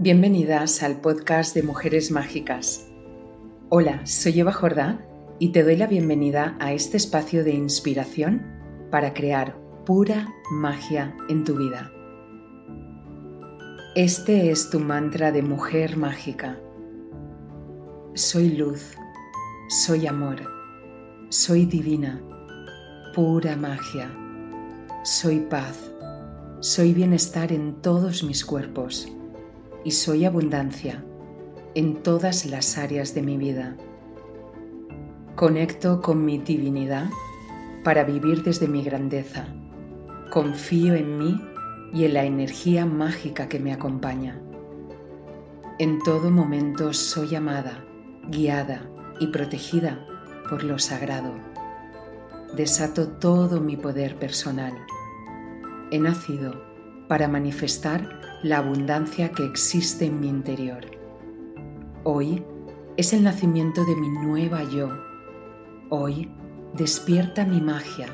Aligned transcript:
Bienvenidas 0.00 0.84
al 0.84 1.00
podcast 1.00 1.56
de 1.56 1.64
Mujeres 1.64 2.12
Mágicas. 2.12 2.86
Hola, 3.68 4.06
soy 4.06 4.38
Eva 4.38 4.52
Jordá 4.52 5.04
y 5.40 5.48
te 5.48 5.64
doy 5.64 5.74
la 5.74 5.88
bienvenida 5.88 6.56
a 6.60 6.72
este 6.72 6.96
espacio 6.96 7.42
de 7.42 7.50
inspiración 7.50 8.46
para 8.92 9.12
crear 9.12 9.58
pura 9.84 10.32
magia 10.52 11.16
en 11.28 11.42
tu 11.42 11.56
vida. 11.56 11.90
Este 13.96 14.52
es 14.52 14.70
tu 14.70 14.78
mantra 14.78 15.32
de 15.32 15.42
mujer 15.42 15.96
mágica. 15.96 16.60
Soy 18.14 18.50
luz, 18.50 18.94
soy 19.68 20.06
amor, 20.06 20.42
soy 21.28 21.66
divina, 21.66 22.22
pura 23.16 23.56
magia, 23.56 24.08
soy 25.02 25.40
paz, 25.40 25.90
soy 26.60 26.94
bienestar 26.94 27.50
en 27.50 27.82
todos 27.82 28.22
mis 28.22 28.44
cuerpos 28.44 29.12
y 29.88 29.90
soy 29.90 30.26
abundancia 30.26 31.02
en 31.74 32.02
todas 32.02 32.44
las 32.44 32.76
áreas 32.76 33.14
de 33.14 33.22
mi 33.22 33.38
vida. 33.38 33.74
Conecto 35.34 36.02
con 36.02 36.26
mi 36.26 36.36
divinidad 36.36 37.08
para 37.84 38.04
vivir 38.04 38.42
desde 38.42 38.68
mi 38.68 38.82
grandeza. 38.82 39.46
Confío 40.30 40.94
en 40.94 41.16
mí 41.16 41.40
y 41.94 42.04
en 42.04 42.12
la 42.12 42.24
energía 42.26 42.84
mágica 42.84 43.48
que 43.48 43.60
me 43.60 43.72
acompaña. 43.72 44.38
En 45.78 46.02
todo 46.02 46.30
momento 46.30 46.92
soy 46.92 47.34
amada, 47.34 47.82
guiada 48.28 48.90
y 49.20 49.28
protegida 49.28 50.06
por 50.50 50.64
lo 50.64 50.78
sagrado. 50.78 51.32
Desato 52.54 53.08
todo 53.08 53.62
mi 53.62 53.78
poder 53.78 54.16
personal. 54.16 54.74
He 55.90 55.98
nacido 55.98 56.62
para 57.08 57.26
manifestar 57.26 58.27
la 58.42 58.58
abundancia 58.58 59.32
que 59.32 59.44
existe 59.44 60.06
en 60.06 60.20
mi 60.20 60.28
interior. 60.28 60.86
Hoy 62.04 62.44
es 62.96 63.12
el 63.12 63.24
nacimiento 63.24 63.84
de 63.84 63.96
mi 63.96 64.08
nueva 64.08 64.62
yo. 64.62 64.90
Hoy 65.88 66.30
despierta 66.74 67.44
mi 67.44 67.60
magia 67.60 68.06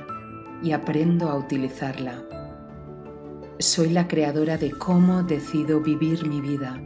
y 0.63 0.73
aprendo 0.73 1.29
a 1.29 1.37
utilizarla. 1.37 2.25
Soy 3.59 3.91
la 3.91 4.09
creadora 4.09 4.57
de 4.57 4.71
cómo 4.71 5.23
decido 5.23 5.81
vivir 5.81 6.27
mi 6.27 6.41
vida. 6.41 6.81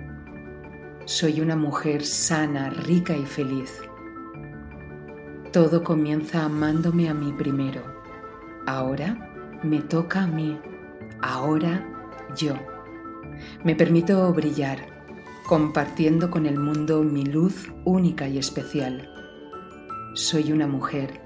Soy 1.05 1.41
una 1.41 1.55
mujer 1.55 2.05
sana, 2.05 2.71
rica 2.71 3.17
y 3.17 3.25
feliz. 3.25 3.81
Todo 5.53 5.85
comienza 5.85 6.45
amándome 6.45 7.09
a 7.09 7.15
mí 7.15 7.33
primero. 7.39 7.83
Ahora 8.67 9.61
me 9.63 9.81
toca 9.81 10.25
a 10.25 10.27
mí. 10.27 10.59
Ahora 11.23 11.87
yo. 12.37 12.78
Me 13.65 13.75
permito 13.75 14.33
brillar, 14.33 14.79
compartiendo 15.47 16.31
con 16.31 16.47
el 16.47 16.59
mundo 16.59 17.03
mi 17.03 17.25
luz 17.25 17.73
única 17.85 18.29
y 18.29 18.39
especial. 18.39 19.09
Soy 20.15 20.53
una 20.53 20.67
mujer 20.67 21.21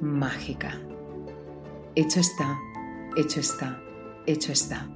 mágica. 0.00 0.80
Hecho 1.94 2.20
está, 2.20 2.58
hecho 3.16 3.40
está, 3.40 3.80
hecho 4.26 4.52
está. 4.52 4.88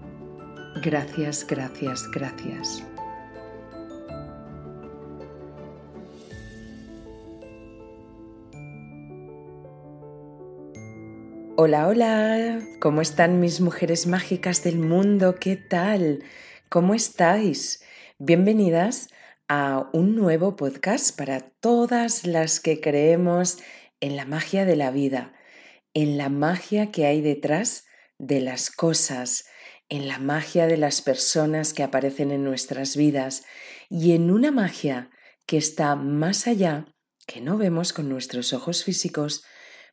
Gracias, 0.83 1.47
gracias, 1.47 2.11
gracias. 2.11 2.83
Hola, 11.59 11.89
hola, 11.89 12.61
¿cómo 12.81 13.01
están 13.01 13.41
mis 13.41 13.63
mujeres 13.63 14.07
mágicas 14.07 14.63
del 14.63 14.79
mundo? 14.79 15.37
¿Qué 15.37 15.57
tal? 15.57 16.23
¿Cómo 16.69 16.93
estáis? 16.93 17.83
Bienvenidas 18.19 19.09
a 19.49 19.89
un 19.95 20.17
nuevo 20.17 20.55
podcast 20.55 21.17
para 21.17 21.41
todas 21.41 22.27
las 22.27 22.61
que 22.61 22.83
creemos 22.83 23.57
en 24.01 24.17
la 24.17 24.27
magia 24.27 24.67
de 24.67 24.77
la 24.77 24.91
vida, 24.91 25.33
en 25.95 26.19
la 26.19 26.29
magia 26.29 26.93
que 26.93 27.07
hay 27.07 27.23
detrás 27.23 27.87
de 28.19 28.43
las 28.43 28.71
cosas, 28.71 29.47
en 29.89 30.09
la 30.09 30.19
magia 30.19 30.67
de 30.67 30.77
las 30.77 31.01
personas 31.01 31.73
que 31.73 31.83
aparecen 31.83 32.33
en 32.33 32.45
nuestras 32.45 32.99
vidas 32.99 33.47
y 33.89 34.13
en 34.13 34.31
una 34.31 34.51
magia 34.51 35.09
que 35.47 35.57
está 35.57 35.97
más 35.97 36.47
allá, 36.47 36.85
que 37.27 37.41
no 37.41 37.57
vemos 37.57 37.95
con 37.95 38.11
nuestros 38.11 38.53
ojos 38.53 38.85
físicos, 38.85 39.43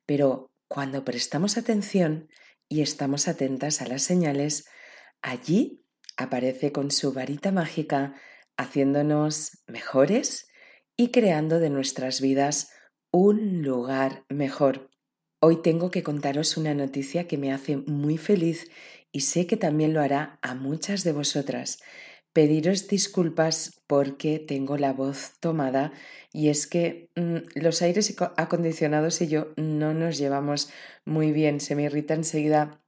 pero 0.06 0.53
cuando 0.74 1.06
prestamos 1.06 1.60
atención 1.60 2.30
y 2.68 2.82
estamos 2.82 3.28
atentas 3.28 3.84
a 3.84 3.86
las 3.86 4.02
señales, 4.02 4.66
allí 5.22 5.86
aparece 6.18 6.72
con 6.72 6.90
su 6.90 7.14
varita 7.14 7.52
mágica 7.52 8.16
haciéndonos 8.58 9.64
mejores 9.68 10.48
y 10.98 11.12
creando 11.12 11.60
de 11.60 11.70
nuestras 11.70 12.22
vidas 12.22 12.72
un 13.12 13.62
lugar 13.62 14.26
mejor. 14.30 14.90
Hoy 15.40 15.62
tengo 15.62 15.92
que 15.92 16.02
contaros 16.02 16.58
una 16.58 16.74
noticia 16.74 17.28
que 17.28 17.38
me 17.38 17.54
hace 17.54 17.78
muy 17.78 18.18
feliz 18.18 18.72
y 19.12 19.20
sé 19.20 19.46
que 19.46 19.58
también 19.58 19.94
lo 19.94 20.02
hará 20.02 20.40
a 20.42 20.56
muchas 20.56 21.04
de 21.04 21.14
vosotras 21.14 21.84
pediros 22.34 22.88
disculpas 22.88 23.82
porque 23.88 24.40
tengo 24.40 24.78
la 24.78 24.92
voz 24.94 25.34
tomada 25.40 25.94
y 26.32 26.50
es 26.50 26.68
que 26.68 27.10
mm, 27.16 27.60
los 27.60 27.82
aires 27.82 28.14
acondicionados 28.38 29.22
y 29.22 29.28
yo 29.28 29.54
no 29.56 29.94
nos 29.94 30.18
llevamos 30.18 30.70
muy 31.06 31.32
bien, 31.32 31.60
se 31.60 31.76
me 31.76 31.84
irrita 31.84 32.16
enseguida 32.16 32.82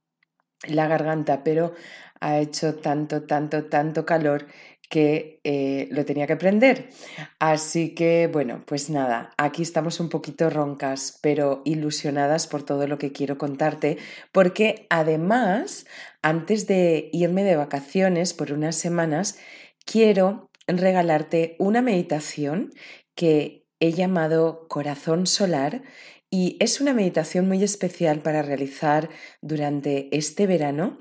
la 0.66 0.88
garganta, 0.88 1.44
pero 1.44 1.74
ha 2.20 2.38
hecho 2.38 2.76
tanto, 2.76 3.22
tanto, 3.24 3.64
tanto 3.64 4.06
calor 4.06 4.46
que 4.88 5.40
eh, 5.44 5.88
lo 5.90 6.04
tenía 6.04 6.26
que 6.26 6.36
prender. 6.36 6.90
Así 7.38 7.94
que, 7.94 8.28
bueno, 8.32 8.62
pues 8.66 8.90
nada, 8.90 9.30
aquí 9.36 9.62
estamos 9.62 10.00
un 10.00 10.08
poquito 10.08 10.50
roncas, 10.50 11.18
pero 11.22 11.62
ilusionadas 11.64 12.46
por 12.46 12.62
todo 12.62 12.86
lo 12.86 12.98
que 12.98 13.12
quiero 13.12 13.38
contarte, 13.38 13.98
porque 14.32 14.86
además, 14.90 15.86
antes 16.22 16.66
de 16.66 17.10
irme 17.12 17.44
de 17.44 17.56
vacaciones 17.56 18.34
por 18.34 18.52
unas 18.52 18.76
semanas, 18.76 19.38
quiero 19.84 20.50
regalarte 20.66 21.56
una 21.58 21.82
meditación 21.82 22.72
que 23.14 23.64
he 23.80 23.92
llamado 23.92 24.66
Corazón 24.68 25.26
Solar 25.26 25.82
y 26.30 26.56
es 26.60 26.80
una 26.80 26.92
meditación 26.92 27.46
muy 27.46 27.62
especial 27.62 28.20
para 28.20 28.42
realizar 28.42 29.08
durante 29.40 30.14
este 30.16 30.46
verano 30.46 30.98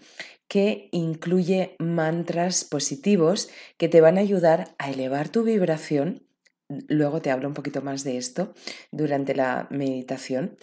que 0.47 0.89
incluye 0.91 1.75
mantras 1.79 2.63
positivos 2.63 3.49
que 3.77 3.89
te 3.89 4.01
van 4.01 4.17
a 4.17 4.21
ayudar 4.21 4.75
a 4.77 4.89
elevar 4.91 5.29
tu 5.29 5.43
vibración. 5.43 6.27
Luego 6.87 7.21
te 7.21 7.31
hablo 7.31 7.47
un 7.47 7.53
poquito 7.53 7.81
más 7.81 8.03
de 8.03 8.17
esto 8.17 8.53
durante 8.91 9.35
la 9.35 9.67
meditación. 9.71 10.57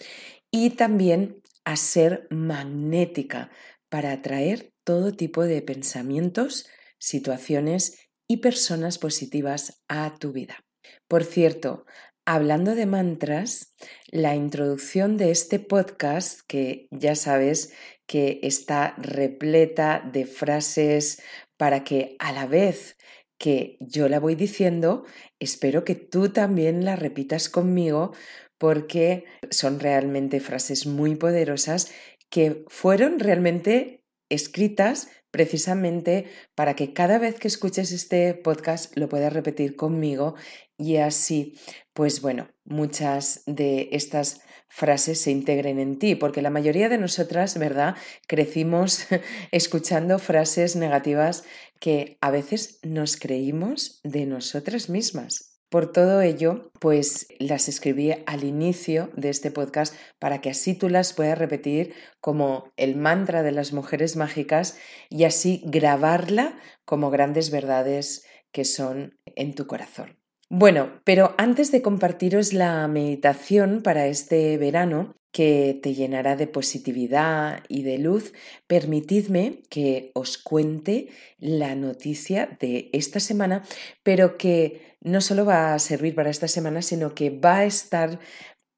Y 0.51 0.71
también 0.71 1.41
a 1.65 1.75
ser 1.75 2.27
magnética 2.29 3.51
para 3.89 4.11
atraer 4.11 4.73
todo 4.83 5.13
tipo 5.13 5.43
de 5.43 5.61
pensamientos, 5.61 6.67
situaciones 6.97 8.09
y 8.27 8.37
personas 8.37 8.97
positivas 8.97 9.83
a 9.87 10.15
tu 10.19 10.31
vida. 10.31 10.63
Por 11.07 11.23
cierto, 11.23 11.85
hablando 12.25 12.75
de 12.75 12.85
mantras, 12.85 13.75
la 14.07 14.35
introducción 14.35 15.17
de 15.17 15.31
este 15.31 15.59
podcast, 15.59 16.41
que 16.47 16.87
ya 16.91 17.15
sabes 17.15 17.73
que 18.07 18.39
está 18.43 18.95
repleta 18.97 20.07
de 20.11 20.25
frases 20.25 21.21
para 21.57 21.83
que 21.83 22.15
a 22.19 22.31
la 22.31 22.45
vez 22.45 22.97
que 23.37 23.77
yo 23.79 24.07
la 24.07 24.19
voy 24.19 24.35
diciendo, 24.35 25.05
espero 25.39 25.83
que 25.83 25.95
tú 25.95 26.29
también 26.29 26.85
la 26.85 26.95
repitas 26.95 27.49
conmigo 27.49 28.13
porque 28.57 29.25
son 29.49 29.79
realmente 29.79 30.39
frases 30.39 30.85
muy 30.85 31.15
poderosas 31.15 31.91
que 32.29 32.63
fueron 32.67 33.19
realmente 33.19 34.03
escritas 34.29 35.09
precisamente 35.31 36.27
para 36.55 36.75
que 36.75 36.93
cada 36.93 37.17
vez 37.17 37.39
que 37.39 37.47
escuches 37.47 37.91
este 37.91 38.33
podcast 38.35 38.95
lo 38.95 39.09
puedas 39.09 39.33
repetir 39.33 39.75
conmigo. 39.75 40.35
Y 40.77 40.97
así, 40.97 41.59
pues 41.93 42.21
bueno, 42.21 42.49
muchas 42.63 43.43
de 43.45 43.89
estas 43.91 44.41
frases 44.73 45.21
se 45.21 45.29
integren 45.29 45.77
en 45.77 45.99
ti, 45.99 46.15
porque 46.15 46.41
la 46.41 46.49
mayoría 46.49 46.89
de 46.89 46.97
nosotras, 46.97 47.59
¿verdad? 47.59 47.95
Crecimos 48.25 49.05
escuchando 49.51 50.17
frases 50.17 50.75
negativas 50.75 51.43
que 51.79 52.17
a 52.21 52.31
veces 52.31 52.79
nos 52.81 53.15
creímos 53.15 54.01
de 54.03 54.25
nosotras 54.25 54.89
mismas. 54.89 55.59
Por 55.69 55.91
todo 55.91 56.21
ello, 56.21 56.71
pues 56.79 57.27
las 57.37 57.69
escribí 57.69 58.15
al 58.25 58.43
inicio 58.43 59.11
de 59.15 59.29
este 59.29 59.51
podcast 59.51 59.93
para 60.17 60.41
que 60.41 60.49
así 60.49 60.73
tú 60.73 60.89
las 60.89 61.13
puedas 61.13 61.37
repetir 61.37 61.93
como 62.19 62.71
el 62.75 62.95
mantra 62.95 63.43
de 63.43 63.51
las 63.51 63.73
mujeres 63.73 64.15
mágicas 64.15 64.75
y 65.07 65.25
así 65.25 65.61
grabarla 65.65 66.57
como 66.83 67.11
grandes 67.11 67.51
verdades 67.51 68.25
que 68.51 68.65
son 68.65 69.19
en 69.35 69.53
tu 69.53 69.67
corazón. 69.67 70.22
Bueno, 70.49 71.01
pero 71.03 71.33
antes 71.37 71.71
de 71.71 71.81
compartiros 71.81 72.53
la 72.53 72.87
meditación 72.87 73.81
para 73.81 74.07
este 74.07 74.57
verano, 74.57 75.15
que 75.33 75.79
te 75.81 75.95
llenará 75.95 76.35
de 76.35 76.45
positividad 76.45 77.63
y 77.67 77.81
de 77.81 77.97
luz, 77.97 78.33
permitidme 78.67 79.63
que 79.69 80.11
os 80.13 80.37
cuente 80.37 81.09
la 81.39 81.75
noticia 81.75 82.55
de 82.59 82.89
esta 82.93 83.19
semana, 83.19 83.63
pero 84.03 84.37
que 84.37 84.95
no 85.01 85.21
solo 85.21 85.43
va 85.43 85.73
a 85.73 85.79
servir 85.79 86.13
para 86.13 86.29
esta 86.29 86.47
semana, 86.47 86.83
sino 86.83 87.15
que 87.15 87.31
va 87.31 87.57
a 87.57 87.65
estar 87.65 88.19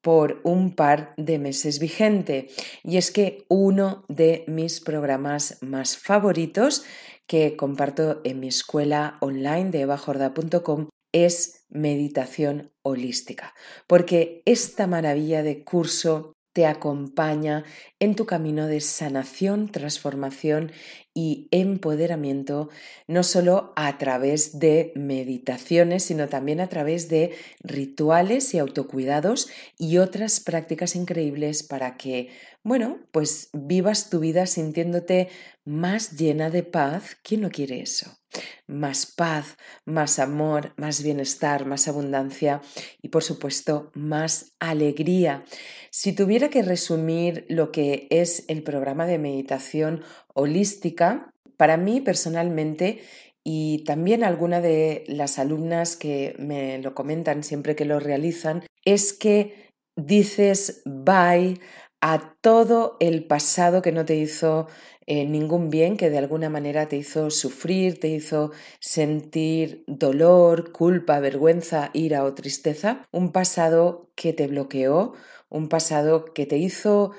por 0.00 0.40
un 0.44 0.74
par 0.74 1.12
de 1.18 1.38
meses 1.38 1.78
vigente. 1.78 2.48
Y 2.82 2.96
es 2.96 3.10
que 3.10 3.44
uno 3.48 4.04
de 4.08 4.44
mis 4.46 4.80
programas 4.80 5.58
más 5.60 5.98
favoritos 5.98 6.84
que 7.26 7.54
comparto 7.54 8.22
en 8.24 8.40
mi 8.40 8.48
escuela 8.48 9.18
online 9.20 9.70
de 9.70 9.82
evajorda.com 9.82 10.88
es 11.24 11.64
meditación 11.68 12.72
holística, 12.82 13.54
porque 13.86 14.42
esta 14.44 14.86
maravilla 14.86 15.42
de 15.42 15.64
curso 15.64 16.32
te 16.52 16.66
acompaña 16.66 17.64
en 17.98 18.14
tu 18.14 18.24
camino 18.24 18.66
de 18.66 18.80
sanación, 18.80 19.70
transformación 19.70 20.72
y 21.16 21.48
empoderamiento, 21.50 22.68
no 23.08 23.22
solo 23.22 23.72
a 23.74 23.96
través 23.96 24.58
de 24.58 24.92
meditaciones, 24.94 26.02
sino 26.02 26.28
también 26.28 26.60
a 26.60 26.68
través 26.68 27.08
de 27.08 27.34
rituales 27.60 28.52
y 28.52 28.58
autocuidados 28.58 29.48
y 29.78 29.96
otras 29.96 30.40
prácticas 30.40 30.94
increíbles 30.94 31.62
para 31.62 31.96
que, 31.96 32.28
bueno, 32.62 32.98
pues 33.12 33.48
vivas 33.54 34.10
tu 34.10 34.20
vida 34.20 34.46
sintiéndote 34.46 35.30
más 35.64 36.18
llena 36.18 36.50
de 36.50 36.62
paz. 36.62 37.16
¿Quién 37.22 37.40
no 37.40 37.50
quiere 37.50 37.80
eso? 37.80 38.18
más 38.66 39.06
paz, 39.06 39.56
más 39.84 40.18
amor, 40.18 40.72
más 40.76 41.02
bienestar, 41.02 41.66
más 41.66 41.88
abundancia 41.88 42.60
y 43.00 43.08
por 43.08 43.22
supuesto 43.22 43.90
más 43.94 44.52
alegría. 44.58 45.44
Si 45.90 46.12
tuviera 46.12 46.50
que 46.50 46.62
resumir 46.62 47.46
lo 47.48 47.72
que 47.72 48.06
es 48.10 48.44
el 48.48 48.62
programa 48.62 49.06
de 49.06 49.18
meditación 49.18 50.02
holística, 50.36 51.32
para 51.56 51.76
mí 51.76 52.00
personalmente 52.00 53.00
y 53.42 53.84
también 53.84 54.24
alguna 54.24 54.60
de 54.60 55.04
las 55.08 55.38
alumnas 55.38 55.96
que 55.96 56.34
me 56.38 56.78
lo 56.78 56.94
comentan 56.94 57.42
siempre 57.42 57.76
que 57.76 57.84
lo 57.84 58.00
realizan, 58.00 58.64
es 58.84 59.12
que 59.12 59.70
dices 59.96 60.82
bye 60.84 61.58
a 62.00 62.34
todo 62.40 62.96
el 63.00 63.24
pasado 63.24 63.82
que 63.82 63.92
no 63.92 64.04
te 64.04 64.16
hizo 64.16 64.66
eh, 65.06 65.24
ningún 65.24 65.70
bien 65.70 65.96
que 65.96 66.10
de 66.10 66.18
alguna 66.18 66.50
manera 66.50 66.88
te 66.88 66.96
hizo 66.96 67.30
sufrir, 67.30 68.00
te 68.00 68.08
hizo 68.08 68.50
sentir 68.80 69.84
dolor, 69.86 70.72
culpa, 70.72 71.20
vergüenza, 71.20 71.90
ira 71.92 72.24
o 72.24 72.34
tristeza, 72.34 73.06
un 73.12 73.30
pasado 73.30 74.10
que 74.16 74.32
te 74.32 74.48
bloqueó, 74.48 75.14
un 75.48 75.68
pasado 75.68 76.24
que 76.34 76.46
te 76.46 76.58
hizo 76.58 77.12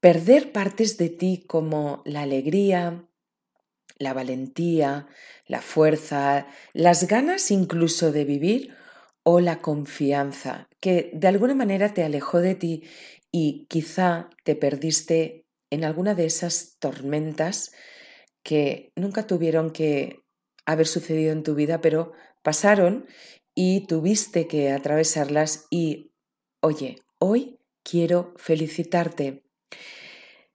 perder 0.00 0.52
partes 0.52 0.98
de 0.98 1.08
ti 1.08 1.44
como 1.46 2.02
la 2.04 2.22
alegría, 2.22 3.08
la 3.98 4.12
valentía, 4.12 5.06
la 5.46 5.62
fuerza, 5.62 6.46
las 6.72 7.06
ganas 7.06 7.50
incluso 7.50 8.12
de 8.12 8.24
vivir 8.24 8.74
o 9.22 9.40
la 9.40 9.60
confianza, 9.60 10.68
que 10.80 11.10
de 11.14 11.28
alguna 11.28 11.54
manera 11.54 11.94
te 11.94 12.04
alejó 12.04 12.40
de 12.40 12.54
ti 12.54 12.84
y 13.32 13.66
quizá 13.68 14.30
te 14.44 14.54
perdiste 14.54 15.46
en 15.70 15.84
alguna 15.84 16.14
de 16.14 16.26
esas 16.26 16.76
tormentas 16.78 17.72
que 18.42 18.92
nunca 18.94 19.26
tuvieron 19.26 19.72
que 19.72 20.22
haber 20.64 20.86
sucedido 20.86 21.32
en 21.32 21.42
tu 21.42 21.54
vida, 21.54 21.80
pero 21.80 22.12
pasaron 22.42 23.06
y 23.54 23.86
tuviste 23.86 24.46
que 24.46 24.70
atravesarlas 24.70 25.66
y, 25.70 26.12
oye, 26.60 27.00
hoy 27.18 27.58
quiero 27.82 28.34
felicitarte. 28.36 29.45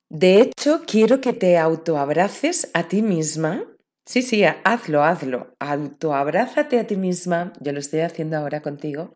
De 0.10 0.42
hecho, 0.42 0.82
quiero 0.86 1.22
que 1.22 1.34
te 1.34 1.58
autoabraces 1.58 2.70
a 2.74 2.88
ti 2.88 3.02
misma. 3.02 3.66
Sí, 4.06 4.22
sí, 4.22 4.44
hazlo, 4.44 5.04
hazlo. 5.04 5.56
Autoabrázate 5.60 6.80
a 6.80 6.88
ti 6.88 6.98
misma. 6.98 7.54
Yo 7.62 7.72
lo 7.72 7.80
estoy 7.80 8.02
haciendo 8.02 8.38
ahora 8.38 8.62
contigo 8.62 9.16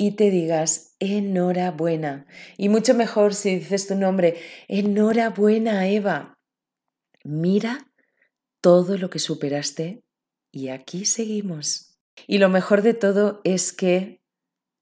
y 0.00 0.12
te 0.12 0.30
digas 0.30 0.96
enhorabuena. 0.98 2.26
Y 2.56 2.70
mucho 2.70 2.94
mejor 2.94 3.34
si 3.34 3.58
dices 3.58 3.86
tu 3.86 3.94
nombre, 3.94 4.40
enhorabuena 4.68 5.86
Eva. 5.88 6.38
Mira 7.22 7.92
todo 8.62 8.96
lo 8.96 9.10
que 9.10 9.18
superaste 9.18 10.02
y 10.50 10.68
aquí 10.68 11.04
seguimos. 11.04 11.98
Y 12.26 12.38
lo 12.38 12.48
mejor 12.48 12.80
de 12.80 12.94
todo 12.94 13.42
es 13.44 13.74
que 13.74 14.19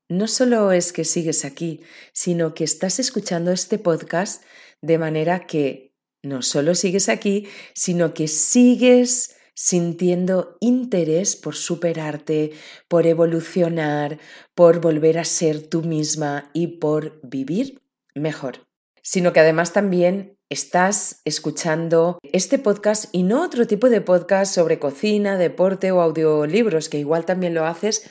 no 0.08 0.26
solo 0.26 0.72
es 0.72 0.92
que 0.92 1.04
sigues 1.04 1.44
aquí, 1.44 1.82
sino 2.12 2.54
que 2.54 2.64
estás 2.64 2.98
escuchando 2.98 3.52
este 3.52 3.78
podcast 3.78 4.42
de 4.80 4.98
manera 4.98 5.46
que 5.46 5.94
no 6.22 6.42
solo 6.42 6.74
sigues 6.74 7.08
aquí, 7.08 7.46
sino 7.74 8.14
que 8.14 8.26
sigues 8.26 9.36
sintiendo 9.54 10.56
interés 10.60 11.36
por 11.36 11.56
superarte, 11.56 12.52
por 12.88 13.06
evolucionar, 13.06 14.18
por 14.54 14.80
volver 14.80 15.18
a 15.18 15.24
ser 15.24 15.66
tú 15.66 15.82
misma 15.82 16.50
y 16.54 16.78
por 16.78 17.20
vivir 17.22 17.82
mejor. 18.14 18.66
Sino 19.02 19.32
que 19.32 19.40
además 19.40 19.72
también 19.72 20.38
estás 20.48 21.20
escuchando 21.24 22.18
este 22.22 22.58
podcast 22.58 23.06
y 23.12 23.24
no 23.24 23.42
otro 23.42 23.66
tipo 23.66 23.90
de 23.90 24.00
podcast 24.00 24.54
sobre 24.54 24.78
cocina, 24.78 25.36
deporte 25.36 25.92
o 25.92 26.00
audiolibros, 26.00 26.88
que 26.88 26.98
igual 26.98 27.24
también 27.24 27.54
lo 27.54 27.66
haces, 27.66 28.08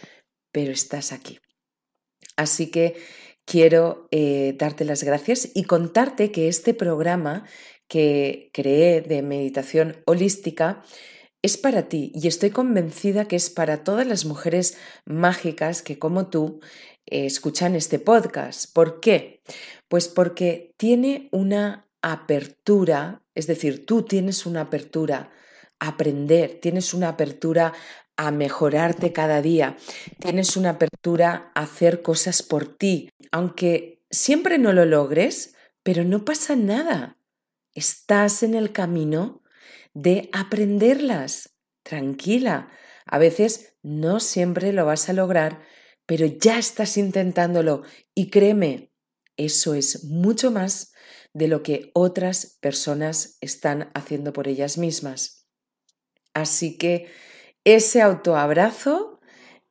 pero 0.52 0.72
estás 0.72 1.12
aquí. 1.12 1.40
Así 2.38 2.72
que 2.72 2.96
quiero 3.46 4.08
eh, 4.12 4.56
darte 4.58 4.86
las 4.86 5.04
gracias 5.04 5.50
y 5.54 5.66
contarte 5.66 6.32
que 6.32 6.48
este 6.48 6.74
programa 6.74 7.46
que 7.90 8.50
creé 8.54 9.02
de 9.02 9.22
meditación 9.22 9.98
holística 10.06 10.84
es 11.42 11.58
para 11.58 11.90
ti 11.90 12.12
y 12.16 12.28
estoy 12.28 12.50
convencida 12.50 13.28
que 13.28 13.36
es 13.36 13.50
para 13.50 13.84
todas 13.84 14.08
las 14.08 14.26
mujeres 14.26 14.78
mágicas 15.06 15.82
que 15.82 16.00
como 16.00 16.28
tú 16.28 16.62
escuchan 17.06 17.76
este 17.76 18.00
podcast. 18.00 18.72
¿Por 18.74 19.00
qué? 19.00 19.42
Pues 19.88 20.08
porque 20.08 20.74
tiene 20.78 21.30
una 21.32 21.88
apertura, 22.02 23.24
es 23.34 23.48
decir, 23.48 23.86
tú 23.86 24.04
tienes 24.04 24.46
una 24.46 24.62
apertura 24.62 25.32
a 25.80 25.90
aprender, 25.90 26.60
tienes 26.62 26.94
una 26.94 27.10
apertura 27.10 27.74
a 28.18 28.32
mejorarte 28.32 29.14
cada 29.14 29.42
día, 29.42 29.78
tienes 30.20 30.58
una 30.58 30.72
apertura 30.72 31.52
a 31.56 31.62
hacer 31.62 32.02
cosas 32.02 32.44
por 32.44 32.68
ti, 32.68 33.10
aunque 33.32 34.04
siempre 34.10 34.58
no 34.58 34.74
lo 34.74 34.86
logres, 34.86 35.56
pero 35.84 36.04
no 36.04 36.26
pasa 36.26 36.56
nada. 36.56 37.18
Estás 37.74 38.44
en 38.44 38.56
el 38.56 38.72
camino 38.72 39.44
de 39.94 40.30
aprenderlas. 40.34 41.56
Tranquila, 41.84 42.70
a 43.06 43.18
veces 43.20 43.78
no 43.82 44.20
siempre 44.20 44.74
lo 44.74 44.86
vas 44.86 45.08
a 45.08 45.14
lograr, 45.14 45.62
pero 46.06 46.26
ya 46.26 46.58
estás 46.58 46.98
intentándolo 46.98 47.84
y 48.14 48.30
créeme, 48.30 48.92
eso 49.38 49.76
es 49.76 50.04
mucho 50.06 50.52
más 50.52 50.94
de 51.34 51.48
lo 51.48 51.62
que 51.64 51.92
otras 51.94 52.58
personas 52.60 53.38
están 53.42 53.92
haciendo 53.94 54.34
por 54.34 54.48
ellas 54.48 54.78
mismas. 54.78 55.48
Así 56.34 56.78
que 56.78 57.08
ese 57.76 58.02
autoabrazo 58.02 59.20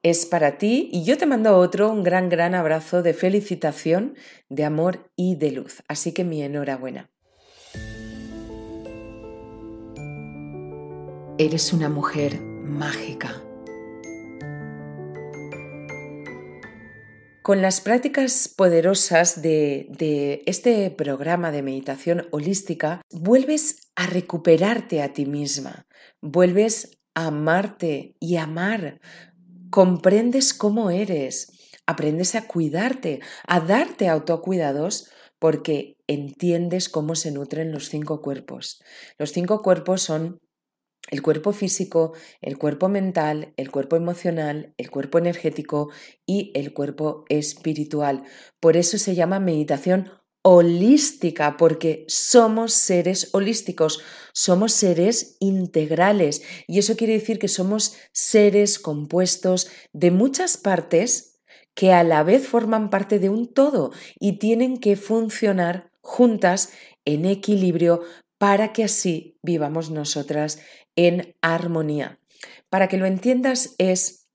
es 0.02 0.26
para 0.26 0.58
ti 0.58 0.90
y 0.92 1.04
yo 1.04 1.16
te 1.16 1.24
mando 1.24 1.56
otro, 1.56 1.90
un 1.90 2.02
gran, 2.02 2.28
gran 2.28 2.54
abrazo 2.54 3.02
de 3.02 3.14
felicitación, 3.14 4.16
de 4.50 4.64
amor 4.66 5.10
y 5.16 5.36
de 5.36 5.52
luz. 5.52 5.82
Así 5.88 6.12
que 6.12 6.22
mi 6.22 6.42
enhorabuena. 6.42 7.10
Eres 11.38 11.72
una 11.72 11.88
mujer 11.88 12.38
mágica. 12.38 13.42
Con 17.42 17.62
las 17.62 17.80
prácticas 17.80 18.52
poderosas 18.54 19.40
de, 19.40 20.42
este 20.44 20.90
programa 20.90 21.50
de 21.50 21.62
meditación 21.62 22.26
holística, 22.30 23.00
vuelves 23.10 23.88
a 23.94 24.06
recuperarte 24.06 25.00
a 25.00 25.14
ti 25.14 25.24
misma, 25.24 25.86
vuelves 26.20 26.95
amarte 27.16 28.14
y 28.20 28.36
amar, 28.36 29.00
comprendes 29.70 30.52
cómo 30.52 30.90
eres, 30.90 31.50
aprendes 31.86 32.34
a 32.34 32.46
cuidarte, 32.46 33.20
a 33.48 33.60
darte 33.60 34.08
autocuidados 34.08 35.10
porque 35.38 35.96
entiendes 36.06 36.88
cómo 36.88 37.14
se 37.14 37.32
nutren 37.32 37.72
los 37.72 37.88
cinco 37.88 38.20
cuerpos. 38.20 38.82
Los 39.18 39.32
cinco 39.32 39.62
cuerpos 39.62 40.02
son 40.02 40.38
el 41.10 41.22
cuerpo 41.22 41.52
físico, 41.52 42.12
el 42.42 42.58
cuerpo 42.58 42.88
mental, 42.88 43.54
el 43.56 43.70
cuerpo 43.70 43.96
emocional, 43.96 44.74
el 44.76 44.90
cuerpo 44.90 45.18
energético 45.18 45.90
y 46.26 46.52
el 46.54 46.74
cuerpo 46.74 47.24
espiritual. 47.28 48.24
Por 48.60 48.76
eso 48.76 48.98
se 48.98 49.14
llama 49.14 49.40
meditación 49.40 50.10
holística, 50.48 51.56
porque 51.56 52.04
somos 52.06 52.72
seres 52.72 53.30
holísticos, 53.32 54.00
somos 54.32 54.72
seres 54.72 55.36
integrales 55.40 56.40
y 56.68 56.78
eso 56.78 56.96
quiere 56.96 57.14
decir 57.14 57.40
que 57.40 57.48
somos 57.48 57.96
seres 58.12 58.78
compuestos 58.78 59.68
de 59.92 60.12
muchas 60.12 60.56
partes 60.56 61.40
que 61.74 61.92
a 61.92 62.04
la 62.04 62.22
vez 62.22 62.46
forman 62.46 62.90
parte 62.90 63.18
de 63.18 63.28
un 63.28 63.52
todo 63.52 63.90
y 64.20 64.38
tienen 64.38 64.78
que 64.78 64.94
funcionar 64.94 65.90
juntas 66.00 66.70
en 67.04 67.24
equilibrio 67.24 68.02
para 68.38 68.72
que 68.72 68.84
así 68.84 69.40
vivamos 69.42 69.90
nosotras 69.90 70.60
en 70.94 71.34
armonía. 71.42 72.20
Para 72.68 72.86
que 72.86 72.98
lo 72.98 73.06
entiendas 73.06 73.74
es, 73.78 74.28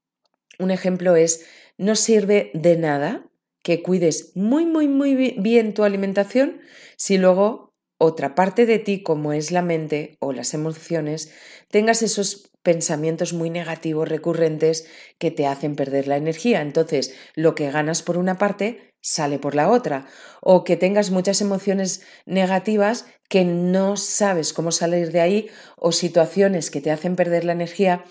un 0.60 0.72
ejemplo 0.72 1.15
es, 1.15 1.46
no 1.77 1.96
sirve 1.96 2.51
de 2.53 2.75
nada 2.75 3.31
que 3.63 3.84
cuides 3.84 4.32
muy, 4.36 4.65
muy, 4.65 4.88
muy 4.88 5.15
bien 5.38 5.74
tu 5.74 5.84
alimentación 5.84 6.62
si 6.98 7.18
luego 7.18 7.72
otra 7.98 8.34
parte 8.34 8.65
de 8.65 8.80
ti, 8.80 9.03
como 9.03 9.32
es 9.32 9.51
la 9.51 9.62
mente 9.62 10.18
o 10.20 10.34
las 10.34 10.56
emociones, 10.56 11.32
tengas 11.70 12.01
esos 12.01 12.50
pensamientos 12.63 13.34
muy 13.34 13.50
negativos 13.50 14.10
recurrentes 14.10 14.88
que 15.20 15.30
te 15.30 15.46
hacen 15.46 15.75
perder 15.75 16.08
la 16.08 16.18
energía. 16.18 16.62
Entonces, 16.62 17.15
lo 17.36 17.53
que 17.53 17.70
ganas 17.70 18.01
por 18.01 18.18
una 18.18 18.38
parte 18.38 18.91
sale 19.01 19.39
por 19.39 19.56
la 19.56 19.70
otra. 19.70 20.08
O 20.41 20.63
que 20.63 20.77
tengas 20.77 21.12
muchas 21.12 21.41
emociones 21.41 22.01
negativas 22.25 23.06
que 23.30 23.46
no 23.46 23.98
sabes 23.98 24.53
cómo 24.53 24.72
salir 24.72 25.12
de 25.12 25.22
ahí 25.22 25.50
o 25.77 25.91
situaciones 25.91 26.72
que 26.72 26.82
te 26.82 26.91
hacen 26.91 27.15
perder 27.15 27.46
la 27.46 27.53
energía, 27.53 28.03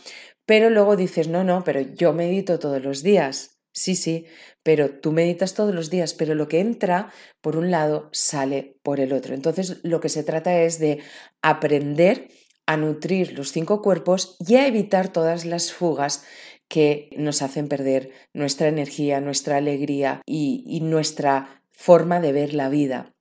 pero 0.46 0.70
luego 0.70 0.96
dices, 0.96 1.28
no, 1.28 1.44
no, 1.44 1.62
pero 1.64 1.80
yo 1.80 2.12
medito 2.12 2.58
todos 2.58 2.82
los 2.82 3.02
días. 3.02 3.59
Sí, 3.72 3.94
sí, 3.94 4.26
pero 4.62 4.90
tú 4.90 5.12
meditas 5.12 5.54
todos 5.54 5.74
los 5.74 5.90
días, 5.90 6.14
pero 6.14 6.34
lo 6.34 6.48
que 6.48 6.60
entra 6.60 7.12
por 7.40 7.56
un 7.56 7.70
lado 7.70 8.08
sale 8.12 8.76
por 8.82 8.98
el 8.98 9.12
otro. 9.12 9.34
Entonces, 9.34 9.78
lo 9.84 10.00
que 10.00 10.08
se 10.08 10.24
trata 10.24 10.62
es 10.62 10.78
de 10.80 10.98
aprender 11.40 12.28
a 12.66 12.76
nutrir 12.76 13.36
los 13.36 13.52
cinco 13.52 13.82
cuerpos 13.82 14.36
y 14.38 14.56
a 14.56 14.66
evitar 14.66 15.12
todas 15.12 15.44
las 15.44 15.72
fugas 15.72 16.24
que 16.68 17.10
nos 17.16 17.42
hacen 17.42 17.66
perder 17.68 18.12
nuestra 18.32 18.68
energía, 18.68 19.20
nuestra 19.20 19.56
alegría 19.56 20.22
y, 20.24 20.80
nuestra 20.82 21.64
forma 21.72 22.20
de 22.20 22.32
ver 22.32 22.54
la 22.54 22.68
vida. 22.68 23.12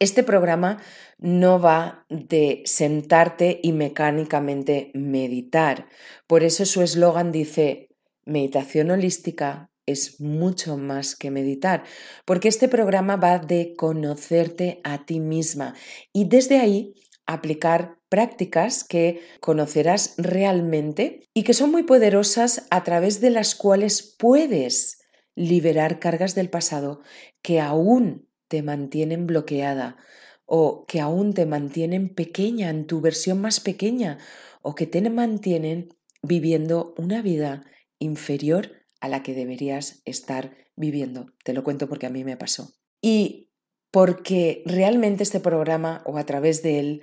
Este 0.00 0.24
programa 0.24 0.82
no 1.18 1.60
va 1.60 2.06
de 2.08 2.62
sentarte 2.64 3.60
y 3.62 3.70
mecánicamente 3.70 4.90
meditar. 4.94 5.86
Por 6.26 6.42
eso 6.42 6.64
su 6.66 6.82
eslogan 6.82 7.30
dice 7.30 7.88
meditación 8.24 8.90
holística 8.90 9.70
es 9.86 10.20
mucho 10.20 10.76
más 10.76 11.16
que 11.16 11.30
meditar, 11.30 11.84
porque 12.24 12.48
este 12.48 12.68
programa 12.68 13.16
va 13.16 13.38
de 13.38 13.74
conocerte 13.76 14.80
a 14.84 15.04
ti 15.04 15.20
misma 15.20 15.74
y 16.12 16.26
desde 16.26 16.58
ahí 16.58 16.94
aplicar 17.26 17.98
prácticas 18.08 18.84
que 18.84 19.20
conocerás 19.40 20.14
realmente 20.18 21.24
y 21.34 21.44
que 21.44 21.54
son 21.54 21.70
muy 21.70 21.82
poderosas 21.84 22.66
a 22.70 22.84
través 22.84 23.20
de 23.20 23.30
las 23.30 23.54
cuales 23.54 24.02
puedes 24.18 25.00
liberar 25.34 25.98
cargas 25.98 26.34
del 26.34 26.50
pasado 26.50 27.00
que 27.40 27.60
aún 27.60 28.28
te 28.48 28.62
mantienen 28.62 29.26
bloqueada 29.26 29.96
o 30.44 30.84
que 30.86 31.00
aún 31.00 31.32
te 31.32 31.46
mantienen 31.46 32.14
pequeña 32.14 32.68
en 32.68 32.86
tu 32.86 33.00
versión 33.00 33.40
más 33.40 33.60
pequeña 33.60 34.18
o 34.60 34.74
que 34.74 34.86
te 34.86 35.08
mantienen 35.08 35.88
viviendo 36.22 36.94
una 36.98 37.22
vida 37.22 37.64
inferior 37.98 38.81
a 39.02 39.08
la 39.08 39.22
que 39.22 39.34
deberías 39.34 40.00
estar 40.04 40.56
viviendo. 40.76 41.26
Te 41.44 41.52
lo 41.52 41.64
cuento 41.64 41.88
porque 41.88 42.06
a 42.06 42.10
mí 42.10 42.22
me 42.24 42.36
pasó. 42.36 42.72
Y 43.02 43.50
porque 43.90 44.62
realmente 44.64 45.24
este 45.24 45.40
programa 45.40 46.02
o 46.06 46.16
a 46.16 46.24
través 46.24 46.62
de 46.62 46.78
él 46.78 47.02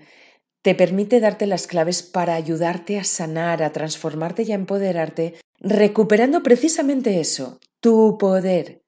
te 0.62 0.76
permite 0.76 1.20
darte 1.20 1.46
las 1.46 1.68
claves 1.68 2.02
para 2.02 2.36
ayudarte 2.36 2.98
a 2.98 3.04
sanar, 3.04 3.62
a 3.62 3.74
transformarte 3.74 4.44
y 4.44 4.54
a 4.54 4.56
empoderarte, 4.56 5.36
recuperando 5.60 6.42
precisamente 6.42 7.20
eso, 7.20 7.60
tu 7.82 8.18
poder. 8.18 8.82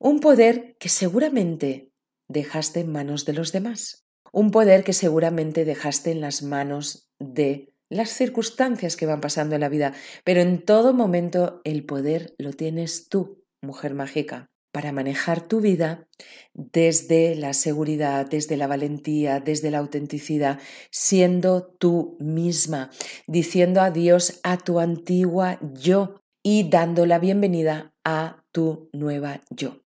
Un 0.00 0.20
poder 0.20 0.76
que 0.78 0.88
seguramente 0.88 1.92
dejaste 2.26 2.80
en 2.80 2.90
manos 2.90 3.26
de 3.26 3.34
los 3.34 3.52
demás. 3.52 4.06
Un 4.32 4.50
poder 4.50 4.82
que 4.82 4.94
seguramente 4.94 5.66
dejaste 5.66 6.10
en 6.10 6.22
las 6.22 6.42
manos 6.42 7.10
de 7.18 7.75
las 7.88 8.10
circunstancias 8.10 8.96
que 8.96 9.06
van 9.06 9.20
pasando 9.20 9.54
en 9.54 9.60
la 9.60 9.68
vida, 9.68 9.94
pero 10.24 10.40
en 10.40 10.62
todo 10.64 10.92
momento 10.92 11.60
el 11.64 11.84
poder 11.84 12.34
lo 12.38 12.52
tienes 12.52 13.08
tú, 13.08 13.44
mujer 13.62 13.94
mágica, 13.94 14.50
para 14.72 14.92
manejar 14.92 15.40
tu 15.40 15.60
vida 15.60 16.06
desde 16.52 17.34
la 17.34 17.54
seguridad, 17.54 18.26
desde 18.28 18.58
la 18.58 18.66
valentía, 18.66 19.40
desde 19.40 19.70
la 19.70 19.78
autenticidad, 19.78 20.60
siendo 20.90 21.64
tú 21.64 22.18
misma, 22.20 22.90
diciendo 23.26 23.80
adiós 23.80 24.40
a 24.42 24.58
tu 24.58 24.78
antigua 24.78 25.58
yo 25.62 26.20
y 26.42 26.68
dando 26.68 27.06
la 27.06 27.18
bienvenida 27.18 27.94
a 28.04 28.44
tu 28.52 28.90
nueva 28.92 29.40
yo. 29.48 29.80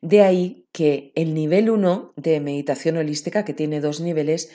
De 0.00 0.22
ahí 0.22 0.68
que 0.72 1.10
el 1.16 1.34
nivel 1.34 1.68
1 1.68 2.12
de 2.16 2.38
meditación 2.38 2.98
holística, 2.98 3.44
que 3.44 3.54
tiene 3.54 3.80
dos 3.80 4.00
niveles, 4.00 4.52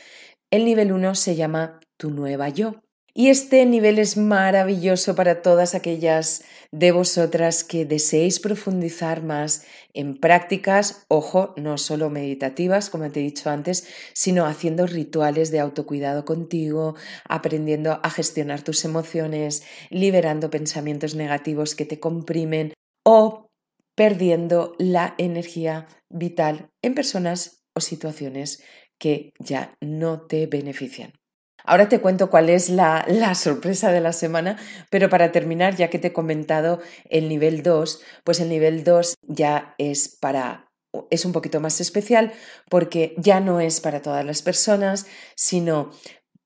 el 0.51 0.65
nivel 0.65 0.93
1 0.93 1.15
se 1.15 1.35
llama 1.35 1.79
tu 1.97 2.11
nueva 2.11 2.47
yo. 2.49 2.81
Y 3.13 3.27
este 3.27 3.65
nivel 3.65 3.99
es 3.99 4.15
maravilloso 4.15 5.15
para 5.15 5.41
todas 5.41 5.75
aquellas 5.75 6.43
de 6.71 6.93
vosotras 6.93 7.65
que 7.65 7.85
deseéis 7.85 8.39
profundizar 8.39 9.21
más 9.21 9.65
en 9.93 10.15
prácticas, 10.15 11.05
ojo, 11.09 11.53
no 11.57 11.77
solo 11.77 12.09
meditativas, 12.09 12.89
como 12.89 13.11
te 13.11 13.19
he 13.19 13.23
dicho 13.23 13.49
antes, 13.49 13.85
sino 14.13 14.45
haciendo 14.45 14.87
rituales 14.87 15.51
de 15.51 15.59
autocuidado 15.59 16.23
contigo, 16.23 16.95
aprendiendo 17.27 17.99
a 18.01 18.09
gestionar 18.09 18.61
tus 18.61 18.85
emociones, 18.85 19.63
liberando 19.89 20.49
pensamientos 20.49 21.13
negativos 21.13 21.75
que 21.75 21.85
te 21.85 21.99
comprimen 21.99 22.73
o 23.03 23.49
perdiendo 23.95 24.73
la 24.79 25.15
energía 25.17 25.87
vital 26.09 26.69
en 26.81 26.95
personas 26.95 27.65
o 27.75 27.81
situaciones 27.81 28.63
que 28.97 29.33
ya 29.39 29.75
no 29.81 30.21
te 30.21 30.47
benefician. 30.47 31.20
Ahora 31.63 31.89
te 31.89 31.99
cuento 31.99 32.29
cuál 32.29 32.49
es 32.49 32.69
la, 32.69 33.05
sorpresa 33.35 33.91
de 33.91 34.01
la 34.01 34.13
semana, 34.13 34.57
pero 34.89 35.09
para 35.09 35.31
terminar, 35.31 35.75
ya 35.75 35.89
que 35.89 35.99
te 35.99 36.07
he 36.07 36.13
comentado 36.13 36.81
el 37.09 37.29
nivel 37.29 37.63
2, 37.63 38.01
pues 38.23 38.39
el 38.39 38.49
nivel 38.49 38.83
2 38.83 39.15
ya 39.27 39.75
es 39.77 40.09
para 40.09 40.67
es 41.09 41.23
un 41.23 41.31
poquito 41.31 41.61
más 41.61 41.79
especial 41.79 42.33
porque 42.69 43.15
ya 43.17 43.39
no 43.39 43.61
es 43.61 43.79
para 43.79 44.01
todas 44.01 44.25
las 44.25 44.41
personas, 44.41 45.05
sino 45.35 45.91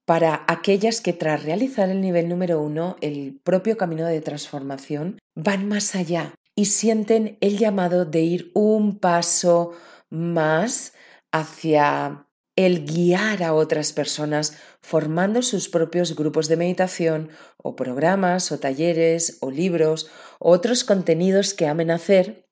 para 0.06 0.46
aquellas 0.48 1.02
que 1.02 1.14
tras 1.14 1.44
realizar 1.44 1.90
el 1.90 2.00
nivel 2.00 2.30
número 2.30 2.62
1, 2.62 2.98
el 3.02 3.40
propio 3.44 3.76
camino 3.76 4.06
de 4.06 4.22
transformación, 4.22 5.18
van 5.34 5.68
más 5.68 5.96
allá 5.96 6.36
y 6.56 6.66
sienten 6.66 7.38
el 7.42 7.58
llamado 7.58 8.06
de 8.06 8.22
ir 8.22 8.52
un 8.54 9.00
paso 9.00 9.72
más 10.12 10.94
hacia 11.32 12.28
el 12.56 12.86
guiar 12.86 13.44
a 13.44 13.54
otras 13.54 13.92
personas 13.92 14.58
formando 14.86 15.42
sus 15.42 15.68
propios 15.68 16.16
grupos 16.16 16.48
de 16.48 16.58
meditación 16.58 17.30
o 17.58 17.76
programas 17.76 18.52
o 18.52 18.60
talleres 18.60 19.40
o 19.42 19.50
libros 19.50 20.12
o 20.38 20.52
otros 20.52 20.84
contenidos 20.84 21.56
que 21.56 21.66
amen 21.66 21.90
hacer 21.90 22.46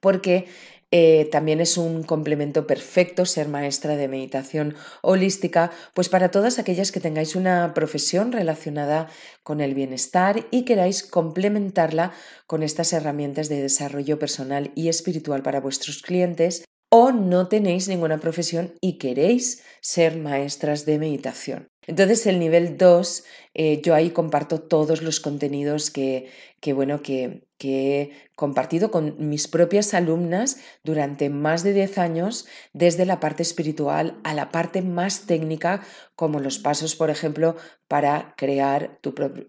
porque 0.00 0.46
eh, 0.92 1.28
también 1.32 1.60
es 1.60 1.76
un 1.76 2.04
complemento 2.04 2.68
perfecto 2.68 3.26
ser 3.26 3.48
maestra 3.48 3.96
de 3.96 4.06
meditación 4.06 4.76
holística, 5.02 5.72
pues 5.92 6.08
para 6.08 6.30
todas 6.30 6.60
aquellas 6.60 6.92
que 6.92 7.00
tengáis 7.00 7.34
una 7.34 7.74
profesión 7.74 8.30
relacionada 8.30 9.08
con 9.42 9.60
el 9.60 9.74
bienestar 9.74 10.46
y 10.52 10.64
queráis 10.64 11.02
complementarla 11.02 12.12
con 12.46 12.62
estas 12.62 12.92
herramientas 12.92 13.48
de 13.48 13.62
desarrollo 13.62 14.20
personal 14.20 14.70
y 14.76 14.88
espiritual 14.88 15.42
para 15.42 15.60
vuestros 15.60 16.00
clientes 16.00 16.62
o 16.88 17.12
no 17.12 17.48
tenéis 17.48 17.88
ninguna 17.88 18.18
profesión 18.18 18.74
y 18.80 18.98
queréis 18.98 19.62
ser 19.80 20.16
maestras 20.16 20.86
de 20.86 20.98
meditación. 20.98 21.68
Entonces 21.86 22.26
el 22.26 22.40
nivel 22.40 22.76
2, 22.76 23.24
eh, 23.54 23.80
yo 23.80 23.94
ahí 23.94 24.10
comparto 24.10 24.60
todos 24.60 25.02
los 25.02 25.20
contenidos 25.20 25.90
que, 25.90 26.30
que 26.60 26.72
bueno, 26.72 27.00
que, 27.00 27.46
que 27.58 28.00
he 28.00 28.10
compartido 28.34 28.90
con 28.90 29.14
mis 29.28 29.46
propias 29.46 29.94
alumnas 29.94 30.58
durante 30.82 31.30
más 31.30 31.62
de 31.62 31.72
10 31.72 31.98
años, 31.98 32.46
desde 32.72 33.06
la 33.06 33.20
parte 33.20 33.44
espiritual 33.44 34.18
a 34.24 34.34
la 34.34 34.50
parte 34.50 34.82
más 34.82 35.26
técnica, 35.26 35.82
como 36.16 36.40
los 36.40 36.58
pasos, 36.58 36.96
por 36.96 37.08
ejemplo, 37.08 37.56
para 37.86 38.34
crear 38.36 38.98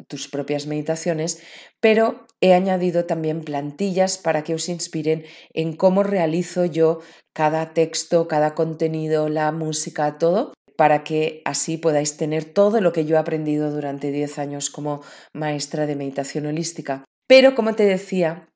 tus 0.07 0.27
propias 0.27 0.67
meditaciones, 0.67 1.41
pero 1.79 2.26
he 2.41 2.53
añadido 2.53 3.05
también 3.05 3.41
plantillas 3.41 4.17
para 4.17 4.43
que 4.43 4.53
os 4.53 4.69
inspiren 4.69 5.25
en 5.53 5.73
cómo 5.73 6.03
realizo 6.03 6.65
yo 6.65 6.99
cada 7.33 7.73
texto, 7.73 8.27
cada 8.27 8.55
contenido, 8.55 9.29
la 9.29 9.51
música, 9.51 10.17
todo 10.17 10.53
para 10.77 11.03
que 11.03 11.41
así 11.43 11.77
podáis 11.77 12.15
tener 12.17 12.45
todo 12.45 12.79
lo 12.79 12.93
que 12.93 13.03
yo 13.03 13.15
he 13.15 13.19
aprendido 13.19 13.71
durante 13.71 14.11
10 14.11 14.39
años 14.39 14.69
como 14.69 15.01
maestra 15.33 15.87
de 15.87 15.95
meditación 15.95 16.45
holística. 16.45 17.03
Pero 17.27 17.55
como 17.55 17.73
te 17.73 17.83
decía, 17.83 18.47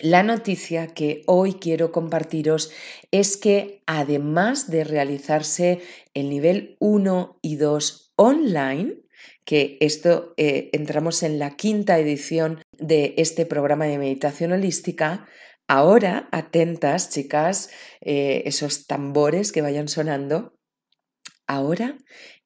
la 0.00 0.22
noticia 0.22 0.88
que 0.88 1.22
hoy 1.26 1.54
quiero 1.54 1.90
compartiros 1.90 2.70
es 3.10 3.36
que 3.36 3.82
además 3.86 4.70
de 4.70 4.84
realizarse 4.84 5.80
el 6.12 6.28
nivel 6.28 6.76
1 6.80 7.38
y 7.42 7.56
2 7.56 8.12
online, 8.16 9.03
que 9.44 9.76
esto 9.80 10.34
eh, 10.36 10.70
entramos 10.72 11.22
en 11.22 11.38
la 11.38 11.56
quinta 11.56 11.98
edición 11.98 12.62
de 12.72 13.14
este 13.18 13.46
programa 13.46 13.84
de 13.86 13.98
meditación 13.98 14.52
holística, 14.52 15.26
Ahora, 15.66 16.28
atentas, 16.30 17.08
chicas, 17.08 17.70
eh, 18.02 18.42
esos 18.44 18.86
tambores 18.86 19.50
que 19.50 19.62
vayan 19.62 19.88
sonando. 19.88 20.58
Ahora 21.46 21.96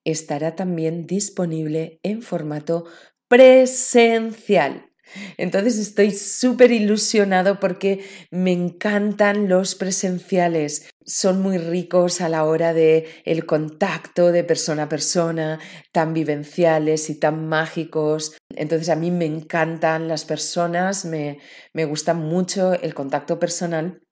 estará 0.04 0.54
también 0.54 1.06
disponible 1.06 1.98
en 2.04 2.22
formato 2.22 2.84
presencial. 3.26 4.87
Entonces 5.36 5.78
estoy 5.78 6.10
súper 6.12 6.70
ilusionado 6.70 7.60
porque 7.60 8.04
me 8.30 8.52
encantan 8.52 9.48
los 9.48 9.74
presenciales. 9.74 10.90
Son 11.04 11.40
muy 11.40 11.58
ricos 11.58 12.20
a 12.20 12.28
la 12.28 12.44
hora 12.44 12.74
de 12.74 13.06
el 13.24 13.46
contacto 13.46 14.32
de 14.32 14.44
persona 14.44 14.84
a 14.84 14.88
persona, 14.88 15.58
tan 15.92 16.12
vivenciales 16.12 17.10
y 17.10 17.18
tan 17.18 17.48
mágicos. 17.48 18.36
Entonces 18.54 18.88
a 18.88 18.96
mí 18.96 19.10
me 19.10 19.24
encantan 19.24 20.08
las 20.08 20.24
personas, 20.24 21.04
me, 21.04 21.38
me 21.72 21.84
gusta 21.84 22.14
mucho 22.14 22.74
el 22.74 22.94
contacto 22.94 23.38
personal 23.38 24.02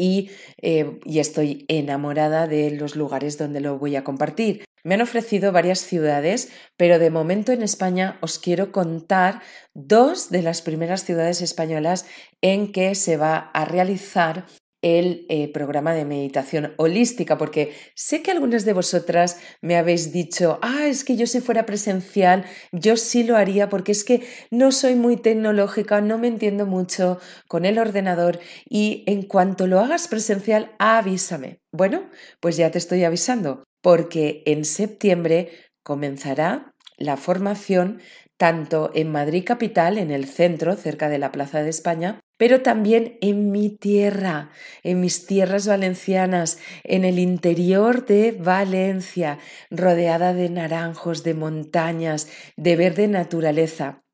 y, 0.00 0.30
eh, 0.62 0.98
y, 1.04 1.18
estoy 1.18 1.66
enamorada 1.68 2.46
de 2.46 2.70
los 2.70 2.96
lugares 2.96 3.36
donde 3.36 3.60
lo 3.60 3.78
voy 3.78 3.96
a 3.96 4.04
compartir. 4.04 4.64
Me 4.82 4.94
han 4.94 5.02
ofrecido 5.02 5.52
varias 5.52 5.80
ciudades, 5.80 6.50
pero 6.78 6.98
de 6.98 7.10
momento 7.10 7.52
en 7.52 7.60
España 7.62 8.16
os 8.22 8.38
quiero 8.38 8.72
contar 8.72 9.42
dos 9.74 10.30
de 10.30 10.40
las 10.40 10.62
primeras 10.62 11.04
ciudades 11.04 11.42
españolas 11.42 12.06
en 12.40 12.72
que 12.72 12.94
se 12.94 13.18
va 13.18 13.50
a 13.52 13.66
realizar 13.66 14.46
el 14.82 15.26
eh, 15.28 15.52
programa 15.52 15.92
de 15.94 16.04
meditación 16.04 16.72
holística, 16.76 17.36
porque 17.36 17.74
sé 17.94 18.22
que 18.22 18.30
algunas 18.30 18.64
de 18.64 18.72
vosotras 18.72 19.38
me 19.60 19.76
habéis 19.76 20.12
dicho, 20.12 20.58
ah, 20.62 20.86
es 20.86 21.04
que 21.04 21.16
yo 21.16 21.26
si 21.26 21.40
fuera 21.40 21.66
presencial, 21.66 22.44
yo 22.72 22.96
sí 22.96 23.22
lo 23.22 23.36
haría 23.36 23.68
porque 23.68 23.92
es 23.92 24.04
que 24.04 24.22
no 24.50 24.72
soy 24.72 24.94
muy 24.94 25.16
tecnológica, 25.16 26.00
no 26.00 26.18
me 26.18 26.28
entiendo 26.28 26.66
mucho 26.66 27.18
con 27.46 27.64
el 27.64 27.78
ordenador 27.78 28.40
y 28.68 29.04
en 29.06 29.22
cuanto 29.22 29.66
lo 29.66 29.80
hagas 29.80 30.08
presencial, 30.08 30.72
avísame. 30.78 31.58
Bueno, 31.72 32.08
pues 32.40 32.56
ya 32.56 32.70
te 32.70 32.78
estoy 32.78 33.04
avisando, 33.04 33.64
porque 33.82 34.42
en 34.46 34.64
septiembre 34.64 35.50
comenzará 35.82 36.72
la 36.96 37.16
formación 37.16 38.00
tanto 38.36 38.90
en 38.94 39.12
Madrid 39.12 39.44
Capital, 39.44 39.98
en 39.98 40.10
el 40.10 40.26
centro, 40.26 40.74
cerca 40.74 41.10
de 41.10 41.18
la 41.18 41.30
Plaza 41.30 41.62
de 41.62 41.68
España, 41.68 42.20
pero 42.40 42.62
también 42.62 43.18
en 43.20 43.52
mi 43.52 43.68
tierra, 43.68 44.50
en 44.82 45.02
mis 45.02 45.26
tierras 45.26 45.66
valencianas, 45.66 46.56
en 46.84 47.04
el 47.04 47.18
interior 47.18 48.06
de 48.06 48.32
Valencia, 48.32 49.38
rodeada 49.70 50.32
de 50.32 50.48
naranjos, 50.48 51.22
de 51.22 51.34
montañas, 51.34 52.28
de 52.56 52.76
verde 52.76 53.08
naturaleza. 53.08 54.04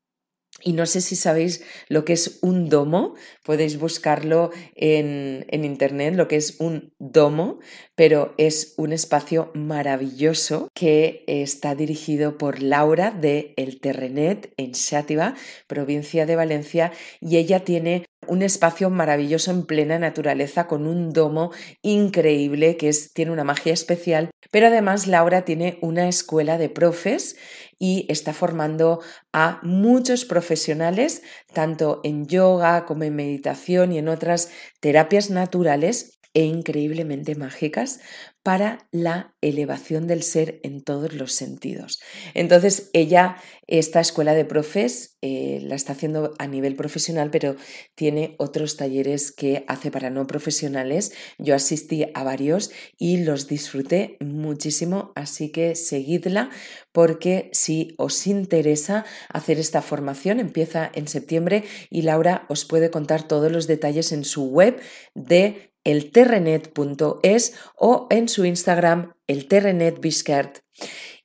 Y 0.61 0.73
no 0.73 0.85
sé 0.87 0.99
si 1.01 1.15
sabéis 1.15 1.63
lo 1.87 2.03
que 2.03 2.13
es 2.13 2.39
un 2.41 2.67
domo, 2.67 3.13
podéis 3.43 3.79
buscarlo 3.79 4.49
en, 4.75 5.45
en, 5.49 5.63
internet, 5.63 6.15
lo 6.15 6.27
que 6.27 6.35
es 6.35 6.59
un 6.59 6.93
domo, 6.99 7.59
pero 7.95 8.33
es 8.37 8.73
un 8.75 8.91
espacio 8.91 9.51
maravilloso 9.53 10.67
que 10.73 11.23
está 11.27 11.75
dirigido 11.75 12.37
por 12.37 12.61
Laura 12.61 13.11
de 13.11 13.53
El 13.55 13.79
Terrenet 13.79 14.51
en 14.57 14.73
Xátiva, 14.73 15.35
provincia 15.67 16.25
de 16.25 16.35
Valencia, 16.35 16.91
y 17.21 17.37
ella 17.37 17.63
tiene 17.63 18.07
un 18.27 18.41
espacio 18.41 18.89
maravilloso 18.89 19.51
en 19.51 19.65
plena 19.65 19.99
naturaleza 19.99 20.67
con 20.67 20.87
un 20.87 21.11
domo 21.11 21.51
increíble 21.81 22.77
que 22.77 22.91
tiene 23.13 23.31
una 23.31 23.43
magia 23.43 23.73
especial, 23.73 24.29
pero 24.51 24.67
además 24.67 25.07
Laura 25.07 25.45
tiene 25.45 25.77
una 25.81 26.07
escuela 26.07 26.57
de 26.57 26.69
profes 26.69 27.37
y 27.79 28.05
está 28.09 28.33
formando 28.33 29.01
a 29.33 29.59
muchos 29.63 30.25
profesionales, 30.25 31.21
tanto 31.53 32.01
en 32.03 32.27
yoga 32.27 32.85
como 32.85 33.03
en 33.03 33.15
meditación 33.15 33.91
y 33.91 33.99
en 33.99 34.07
otras 34.07 34.49
terapias 34.79 35.29
naturales 35.29 36.19
e 36.33 36.43
increíblemente 36.43 37.35
mágicas 37.35 37.99
para 38.47 38.87
la 38.93 39.35
elevación 39.41 40.07
del 40.07 40.23
ser 40.23 40.61
en 40.63 40.81
todos 40.81 41.11
los 41.11 41.33
sentidos. 41.33 41.99
Entonces, 42.33 42.89
ella, 42.93 43.35
esta 43.67 43.99
escuela 43.99 44.33
de 44.35 44.45
profes, 44.45 45.17
eh, 45.21 45.59
la 45.63 45.75
está 45.75 45.91
haciendo 45.91 46.33
a 46.39 46.47
nivel 46.47 46.77
profesional, 46.77 47.29
pero 47.29 47.57
tiene 47.93 48.35
otros 48.37 48.77
talleres 48.77 49.33
que 49.33 49.65
hace 49.67 49.91
para 49.91 50.09
no 50.11 50.27
profesionales. 50.27 51.11
Yo 51.37 51.55
asistí 51.55 52.05
a 52.13 52.23
varios 52.23 52.71
y 52.97 53.17
los 53.17 53.49
disfruté 53.49 54.15
muchísimo, 54.21 55.11
así 55.15 55.51
que 55.51 55.75
seguidla 55.75 56.49
porque 56.93 57.49
si 57.51 57.95
os 57.97 58.25
interesa 58.27 59.03
hacer 59.27 59.59
esta 59.59 59.81
formación, 59.81 60.39
empieza 60.39 60.89
en 60.95 61.09
septiembre 61.09 61.65
y 61.89 62.03
Laura 62.03 62.45
os 62.47 62.63
puede 62.63 62.91
contar 62.91 63.27
todos 63.27 63.51
los 63.51 63.67
detalles 63.67 64.13
en 64.13 64.23
su 64.23 64.45
web 64.45 64.79
de 65.15 65.73
elterrenet.es 65.87 67.53
o 67.77 68.07
en 68.09 68.27
su 68.27 68.45
Instagram 68.45 69.13
elterrenetbiscart. 69.27 70.59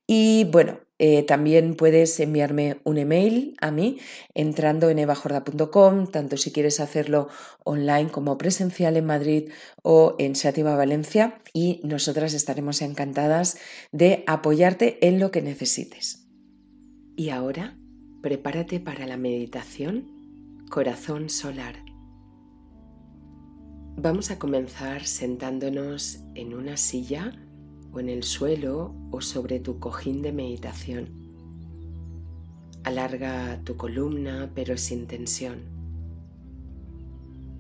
Y 0.07 0.45
bueno, 0.45 0.81
eh, 0.99 1.25
también 1.25 1.75
puedes 1.75 2.21
enviarme 2.21 2.81
un 2.85 2.97
email 2.97 3.57
a 3.61 3.73
mí 3.73 3.99
entrando 4.35 4.89
en 4.89 5.01
evajorda.com, 5.01 6.07
tanto 6.07 6.37
si 6.37 6.53
quieres 6.53 6.79
hacerlo 6.79 7.29
online 7.65 8.11
como 8.11 8.39
presencial 8.39 8.97
en 8.97 9.07
Madrid 9.07 9.51
o 9.83 10.15
en 10.21 10.37
Sativa 10.37 10.77
Valencia, 10.77 11.43
y 11.53 11.81
nosotras 11.83 12.33
estaremos 12.33 12.83
encantadas 12.83 13.59
de 13.91 14.23
apoyarte 14.29 15.05
en 15.07 15.19
lo 15.19 15.33
que 15.33 15.43
necesites. 15.43 16.29
Y 17.17 17.31
ahora, 17.31 17.77
prepárate 18.23 18.79
para 18.79 19.07
la 19.07 19.17
meditación 19.17 20.67
Corazón 20.71 21.31
Solar 21.31 21.92
Vamos 23.97 24.31
a 24.31 24.39
comenzar 24.39 25.05
sentándonos 25.05 26.21
en 26.35 26.55
una 26.55 26.79
silla 26.79 27.31
o 27.93 28.01
en 28.01 28.09
el 28.09 28.23
suelo 28.23 28.95
o 29.11 29.21
sobre 29.21 29.61
tu 29.61 29.79
cojín 29.81 30.23
de 30.23 30.33
meditación. 30.33 31.11
Alarga 32.85 33.61
tu 33.65 33.77
columna 33.77 34.51
pero 34.55 34.79
sin 34.79 35.07
tensión. 35.07 35.61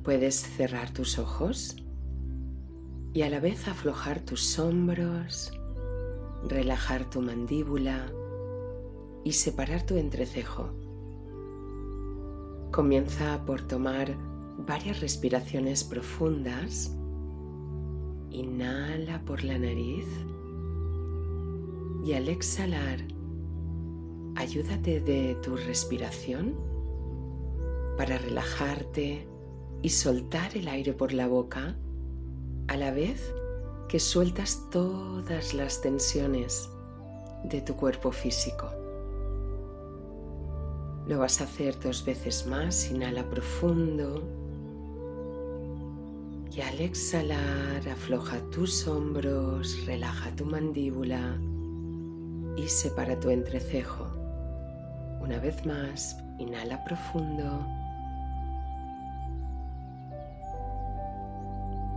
Puedes 0.03 0.37
cerrar 0.37 0.90
tus 0.90 1.18
ojos 1.18 1.77
y 3.12 3.23
a 3.23 3.29
la 3.29 3.38
vez 3.38 3.68
aflojar 3.68 4.21
tus 4.21 4.59
hombros, 4.59 5.53
relajar 6.49 7.11
tu 7.11 7.21
mandíbula 7.21 8.11
y 9.23 9.33
separar 9.33 9.85
tu 9.85 9.97
entrecejo. 9.97 10.73
Comienza 12.73 13.45
por 13.45 13.61
tomar 13.61 14.32
varias 14.66 15.01
respiraciones 15.01 15.85
profundas. 15.85 16.92
Inhala 18.31 19.22
por 19.25 19.44
la 19.44 19.59
nariz 19.59 20.07
y 22.05 22.14
al 22.14 22.29
exhalar, 22.29 22.98
ayúdate 24.37 25.01
de 25.01 25.37
tu 25.42 25.57
respiración 25.57 26.57
para 27.96 28.18
relajarte 28.18 29.29
y 29.83 29.88
soltar 29.90 30.57
el 30.57 30.68
aire 30.68 30.94
por 30.94 31.12
la 31.12 31.27
boca 31.27 31.77
a 32.68 32.77
la 32.77 32.90
vez 32.90 33.35
que 33.88 34.01
sueltas 34.01 34.68
todas 34.70 35.53
las 35.53 35.83
tensiones 35.83 36.70
de 37.44 37.61
tu 37.61 37.77
cuerpo 37.77 38.11
físico. 38.12 38.70
Lo 41.07 41.18
vas 41.18 41.40
a 41.40 41.44
hacer 41.44 41.79
dos 41.81 42.05
veces 42.05 42.46
más. 42.46 42.90
Inhala 42.90 43.29
profundo. 43.29 44.41
Y 46.54 46.60
al 46.60 46.80
exhalar, 46.80 47.88
afloja 47.90 48.38
tus 48.50 48.86
hombros, 48.86 49.86
relaja 49.86 50.30
tu 50.36 50.44
mandíbula 50.44 51.38
y 52.58 52.68
separa 52.68 53.18
tu 53.18 53.30
entrecejo. 53.30 54.06
Una 55.22 55.38
vez 55.38 55.64
más, 55.64 56.18
inhala 56.38 56.84
profundo. 56.84 57.66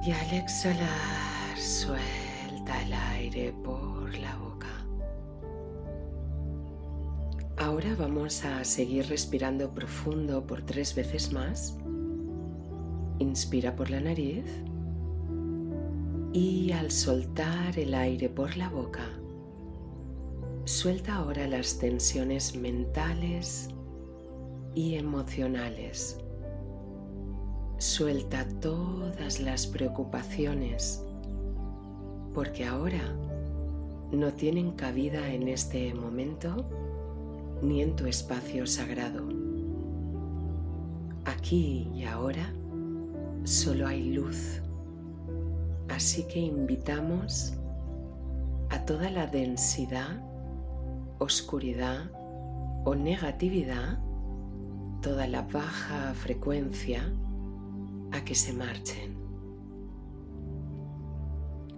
Y 0.06 0.12
al 0.12 0.34
exhalar, 0.36 1.58
suelta 1.58 2.82
el 2.84 2.94
aire 2.94 3.54
por 3.62 4.18
la 4.20 4.38
boca. 4.38 4.68
Ahora 7.58 7.94
vamos 7.98 8.46
a 8.46 8.64
seguir 8.64 9.08
respirando 9.10 9.70
profundo 9.72 10.48
por 10.48 10.62
tres 10.62 10.96
veces 10.96 11.34
más. 11.34 11.78
Inspira 13.20 13.76
por 13.76 13.90
la 13.90 14.02
nariz 14.02 14.44
y 16.34 16.74
al 16.74 16.92
soltar 16.92 17.80
el 17.80 17.94
aire 17.94 18.28
por 18.28 18.58
la 18.58 18.68
boca, 18.68 19.08
suelta 20.66 21.16
ahora 21.16 21.48
las 21.48 21.80
tensiones 21.80 22.58
mentales 22.58 23.70
y 24.74 24.96
emocionales. 24.96 26.18
Suelta 27.78 28.46
todas 28.60 29.40
las 29.40 29.66
preocupaciones 29.66 31.02
porque 32.34 32.66
ahora 32.66 33.16
no 34.12 34.34
tienen 34.34 34.72
cabida 34.72 35.34
en 35.34 35.48
este 35.48 35.94
momento 35.94 36.66
ni 37.62 37.82
en 37.82 37.96
tu 37.96 38.08
espacio 38.08 38.68
sagrado. 38.68 39.30
Aquí 41.24 41.90
y 41.96 42.04
ahora 42.04 42.54
solo 43.46 43.88
hay 43.88 44.12
luz. 44.12 44.62
Así 45.88 46.28
que 46.28 46.40
invitamos 46.40 47.54
a 48.70 48.86
toda 48.86 49.10
la 49.12 49.28
densidad, 49.28 50.22
oscuridad 51.20 52.12
o 52.84 52.96
negatividad, 52.96 54.00
toda 55.02 55.28
la 55.28 55.44
baja 55.44 56.14
frecuencia, 56.16 57.14
a 58.12 58.24
que 58.26 58.36
se 58.36 58.54
marchen. 58.54 59.16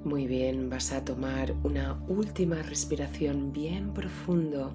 Muy 0.04 0.26
bien, 0.26 0.70
vas 0.70 0.94
a 0.94 1.04
tomar 1.04 1.54
una 1.64 2.02
última 2.08 2.62
respiración 2.62 3.52
bien 3.52 3.94
profundo, 3.94 4.74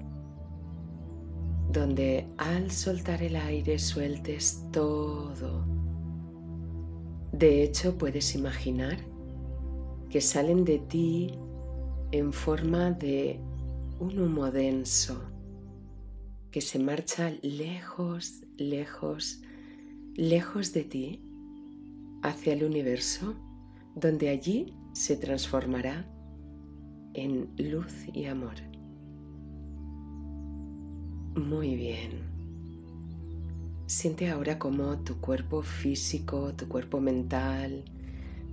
donde 1.71 2.27
al 2.37 2.69
soltar 2.69 3.23
el 3.23 3.35
aire 3.35 3.79
sueltes 3.79 4.67
todo. 4.71 5.72
De 7.33 7.63
hecho, 7.63 7.97
puedes 7.97 8.35
imaginar 8.35 8.99
que 10.11 10.21
salen 10.21 10.65
de 10.65 10.77
ti 10.77 11.33
en 12.11 12.31
forma 12.31 12.91
de 12.91 13.39
un 13.99 14.19
humo 14.19 14.51
denso 14.51 15.19
que 16.51 16.61
se 16.61 16.77
marcha 16.77 17.33
lejos, 17.41 18.43
lejos, 18.57 19.41
lejos 20.13 20.73
de 20.73 20.83
ti 20.83 21.23
hacia 22.21 22.53
el 22.53 22.63
universo, 22.63 23.33
donde 23.95 24.29
allí 24.29 24.75
se 24.93 25.17
transformará 25.17 26.07
en 27.15 27.49
luz 27.57 28.05
y 28.13 28.25
amor. 28.25 28.57
Muy 31.35 31.75
bien. 31.75 32.32
Siente 33.85 34.29
ahora 34.29 34.57
cómo 34.59 34.99
tu 34.99 35.19
cuerpo 35.19 35.61
físico, 35.61 36.53
tu 36.55 36.67
cuerpo 36.69 37.01
mental, 37.01 37.83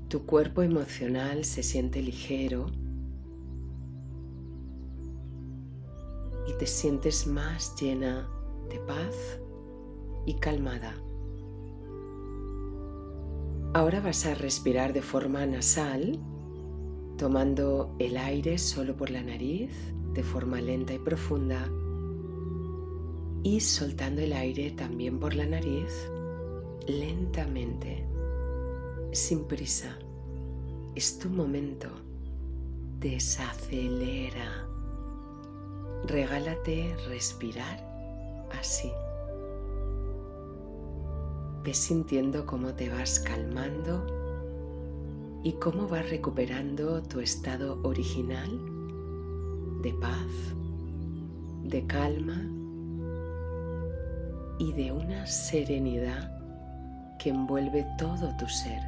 tu 0.08 0.26
cuerpo 0.26 0.62
emocional 0.62 1.44
se 1.44 1.62
siente 1.62 2.02
ligero 2.02 2.66
y 6.48 6.52
te 6.58 6.66
sientes 6.66 7.28
más 7.28 7.80
llena 7.80 8.28
de 8.68 8.80
paz 8.80 9.40
y 10.26 10.34
calmada. 10.34 10.96
Ahora 13.72 14.00
vas 14.00 14.26
a 14.26 14.34
respirar 14.34 14.92
de 14.92 15.00
forma 15.00 15.46
nasal, 15.46 16.18
tomando 17.16 17.94
el 18.00 18.16
aire 18.16 18.58
solo 18.58 18.96
por 18.96 19.10
la 19.10 19.22
nariz, 19.22 19.70
de 20.12 20.24
forma 20.24 20.60
lenta 20.60 20.92
y 20.92 20.98
profunda, 20.98 21.70
y 23.42 23.60
soltando 23.60 24.20
el 24.20 24.32
aire 24.32 24.70
también 24.72 25.18
por 25.18 25.34
la 25.34 25.46
nariz, 25.46 26.10
lentamente, 26.86 28.06
sin 29.12 29.44
prisa. 29.44 29.98
Es 30.94 31.18
tu 31.18 31.30
momento. 31.30 31.88
Desacelera. 32.98 34.66
Regálate 36.04 36.94
respirar 37.08 38.48
así. 38.58 38.90
Ves 41.64 41.78
sintiendo 41.78 42.44
cómo 42.44 42.74
te 42.74 42.90
vas 42.90 43.20
calmando 43.20 44.06
y 45.42 45.52
cómo 45.52 45.88
vas 45.88 46.10
recuperando 46.10 47.02
tu 47.02 47.20
estado 47.20 47.80
original 47.82 48.50
de 49.82 49.94
paz, 49.94 50.54
de 51.64 51.86
calma 51.86 52.59
y 54.60 54.72
de 54.74 54.92
una 54.92 55.26
serenidad 55.26 56.30
que 57.18 57.30
envuelve 57.30 57.84
todo 57.98 58.36
tu 58.36 58.46
ser. 58.46 58.80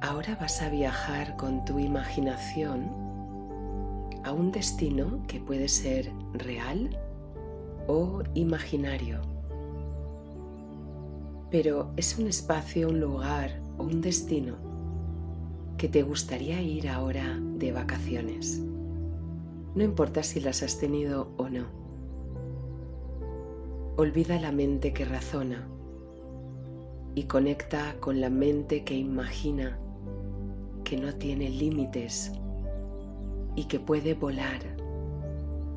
Ahora 0.00 0.36
vas 0.40 0.60
a 0.60 0.68
viajar 0.68 1.36
con 1.36 1.64
tu 1.64 1.78
imaginación 1.78 2.90
a 4.24 4.32
un 4.32 4.50
destino 4.50 5.24
que 5.28 5.38
puede 5.38 5.68
ser 5.68 6.10
real 6.34 6.98
o 7.86 8.24
imaginario 8.34 9.20
pero 11.50 11.92
es 11.96 12.16
un 12.18 12.28
espacio, 12.28 12.88
un 12.88 13.00
lugar 13.00 13.60
o 13.76 13.82
un 13.82 14.00
destino 14.00 14.54
que 15.76 15.88
te 15.88 16.02
gustaría 16.02 16.62
ir 16.62 16.88
ahora 16.88 17.38
de 17.40 17.72
vacaciones. 17.72 18.60
No 19.74 19.82
importa 19.82 20.22
si 20.22 20.40
las 20.40 20.62
has 20.62 20.78
tenido 20.78 21.32
o 21.36 21.48
no. 21.48 21.79
Olvida 24.00 24.40
la 24.40 24.50
mente 24.50 24.94
que 24.94 25.04
razona 25.04 25.68
y 27.14 27.24
conecta 27.24 27.96
con 28.00 28.18
la 28.18 28.30
mente 28.30 28.82
que 28.82 28.94
imagina, 28.96 29.78
que 30.84 30.96
no 30.96 31.14
tiene 31.16 31.50
límites 31.50 32.32
y 33.56 33.64
que 33.64 33.78
puede 33.78 34.14
volar, 34.14 34.62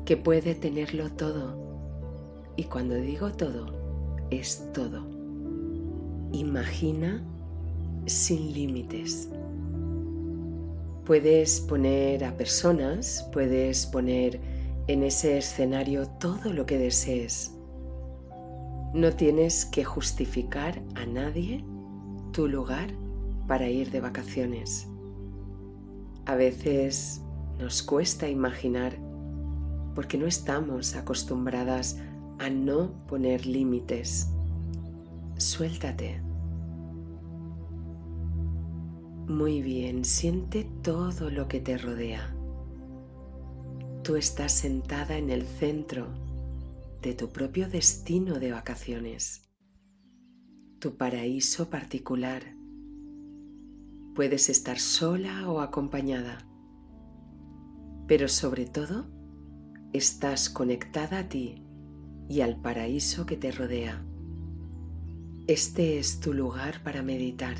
que 0.06 0.16
puede 0.16 0.54
tenerlo 0.54 1.12
todo. 1.12 1.58
Y 2.56 2.64
cuando 2.64 2.94
digo 2.94 3.30
todo, 3.30 3.66
es 4.30 4.72
todo. 4.72 5.06
Imagina 6.32 7.22
sin 8.06 8.54
límites. 8.54 9.28
Puedes 11.04 11.60
poner 11.60 12.24
a 12.24 12.34
personas, 12.38 13.28
puedes 13.34 13.84
poner 13.84 14.40
en 14.86 15.02
ese 15.02 15.36
escenario 15.36 16.08
todo 16.08 16.54
lo 16.54 16.64
que 16.64 16.78
desees. 16.78 17.54
No 18.94 19.12
tienes 19.12 19.66
que 19.66 19.82
justificar 19.82 20.80
a 20.94 21.04
nadie 21.04 21.64
tu 22.30 22.46
lugar 22.46 22.94
para 23.48 23.68
ir 23.68 23.90
de 23.90 24.00
vacaciones. 24.00 24.86
A 26.26 26.36
veces 26.36 27.20
nos 27.58 27.82
cuesta 27.82 28.28
imaginar 28.28 28.96
porque 29.96 30.16
no 30.16 30.28
estamos 30.28 30.94
acostumbradas 30.94 32.00
a 32.38 32.48
no 32.50 32.92
poner 33.08 33.46
límites. 33.46 34.30
Suéltate. 35.38 36.22
Muy 39.26 39.60
bien, 39.60 40.04
siente 40.04 40.70
todo 40.84 41.30
lo 41.30 41.48
que 41.48 41.58
te 41.58 41.78
rodea. 41.78 42.32
Tú 44.04 44.14
estás 44.14 44.52
sentada 44.52 45.18
en 45.18 45.30
el 45.30 45.42
centro 45.42 46.23
de 47.04 47.12
tu 47.12 47.28
propio 47.28 47.68
destino 47.68 48.40
de 48.40 48.50
vacaciones, 48.50 49.42
tu 50.78 50.96
paraíso 50.96 51.68
particular. 51.68 52.56
Puedes 54.14 54.48
estar 54.48 54.78
sola 54.78 55.50
o 55.50 55.60
acompañada, 55.60 56.48
pero 58.08 58.26
sobre 58.26 58.64
todo 58.64 59.06
estás 59.92 60.48
conectada 60.48 61.18
a 61.18 61.28
ti 61.28 61.62
y 62.30 62.40
al 62.40 62.58
paraíso 62.62 63.26
que 63.26 63.36
te 63.36 63.50
rodea. 63.50 64.02
Este 65.46 65.98
es 65.98 66.20
tu 66.20 66.32
lugar 66.32 66.82
para 66.84 67.02
meditar 67.02 67.58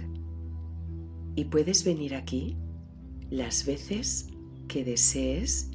y 1.37 1.44
puedes 1.44 1.85
venir 1.85 2.14
aquí 2.14 2.57
las 3.28 3.66
veces 3.66 4.28
que 4.68 4.85
desees 4.85 5.70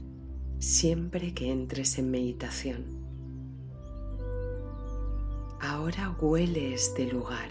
siempre 0.58 1.36
que 1.36 1.52
entres 1.52 2.00
en 2.00 2.10
meditación. 2.10 2.99
Ahora 5.62 6.16
huele 6.22 6.74
este 6.74 7.12
lugar. 7.12 7.50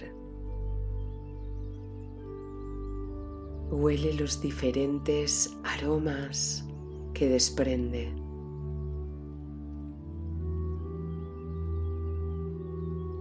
Huele 3.71 4.15
los 4.15 4.41
diferentes 4.41 5.57
aromas 5.63 6.67
que 7.13 7.29
desprende. 7.29 8.15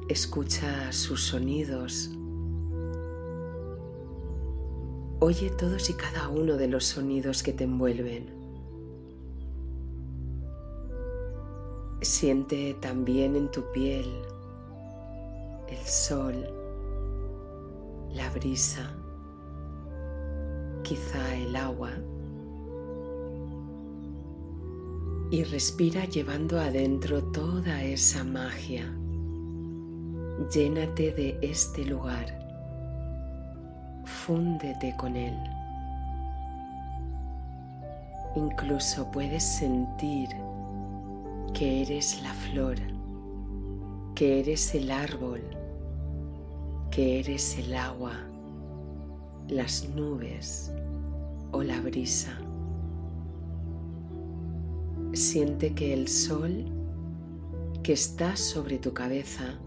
Escucha 0.07 0.91
sus 0.93 1.21
sonidos 1.21 2.17
Oye 5.19 5.49
todos 5.49 5.89
y 5.89 5.93
cada 5.93 6.29
uno 6.29 6.57
de 6.57 6.67
los 6.67 6.85
sonidos 6.85 7.41
que 7.41 7.51
te 7.51 7.63
envuelven. 7.63 8.29
Siente 12.01 12.75
también 12.79 13.35
en 13.35 13.49
tu 13.49 13.63
piel 13.71 14.05
el 15.69 15.85
sol, 15.85 16.35
la 18.13 18.29
brisa, 18.31 18.91
quizá 20.83 21.35
el 21.35 21.55
agua. 21.55 21.91
Y 25.29 25.43
respira 25.43 26.05
llevando 26.05 26.59
adentro 26.59 27.23
toda 27.31 27.83
esa 27.83 28.23
magia. 28.23 28.85
Llénate 30.53 31.11
de 31.11 31.37
este 31.41 31.83
lugar 31.83 32.47
fúndete 34.07 34.93
con 34.97 35.15
él. 35.15 35.37
Incluso 38.35 39.09
puedes 39.11 39.43
sentir 39.43 40.29
que 41.53 41.81
eres 41.81 42.21
la 42.21 42.33
flor, 42.33 42.75
que 44.15 44.39
eres 44.41 44.75
el 44.75 44.91
árbol, 44.91 45.41
que 46.97 47.19
eres 47.19 47.59
el 47.59 47.75
agua, 47.75 48.27
las 49.49 49.87
nubes 49.89 50.73
o 51.51 51.61
la 51.61 51.79
brisa. 51.79 52.35
Siente 55.13 55.75
que 55.75 55.93
el 55.93 56.07
sol 56.07 56.65
que 57.83 57.93
está 57.93 58.35
sobre 58.35 58.79
tu 58.79 58.95
cabeza 58.95 59.59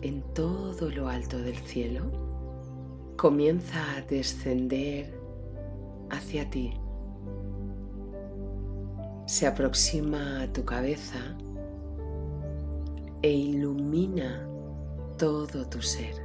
en 0.00 0.20
todo 0.34 0.90
lo 0.90 1.08
alto 1.08 1.38
del 1.38 1.58
cielo 1.58 2.10
comienza 3.16 3.78
a 3.94 4.00
descender 4.00 5.16
hacia 6.10 6.50
ti. 6.50 6.72
Se 9.26 9.46
aproxima 9.46 10.42
a 10.42 10.52
tu 10.52 10.64
cabeza 10.64 11.38
e 13.22 13.30
ilumina 13.30 14.44
todo 15.16 15.68
tu 15.68 15.80
ser. 15.80 16.21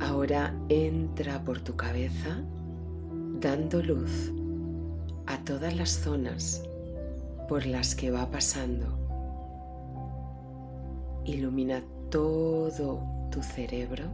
Ahora 0.00 0.54
entra 0.68 1.42
por 1.42 1.60
tu 1.60 1.74
cabeza 1.74 2.44
dando 3.40 3.82
luz 3.82 4.32
a 5.26 5.42
todas 5.44 5.76
las 5.76 5.90
zonas 5.90 6.62
por 7.48 7.66
las 7.66 7.94
que 7.94 8.10
va 8.10 8.30
pasando. 8.30 8.86
Ilumina 11.24 11.82
todo 12.10 13.02
tu 13.30 13.42
cerebro, 13.42 14.04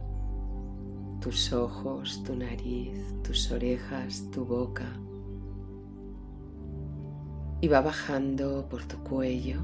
tus 1.21 1.53
ojos, 1.53 2.23
tu 2.23 2.35
nariz, 2.35 2.99
tus 3.23 3.51
orejas, 3.51 4.29
tu 4.31 4.43
boca. 4.43 4.87
Y 7.61 7.67
va 7.67 7.81
bajando 7.81 8.67
por 8.69 8.85
tu 8.85 8.97
cuello, 9.03 9.59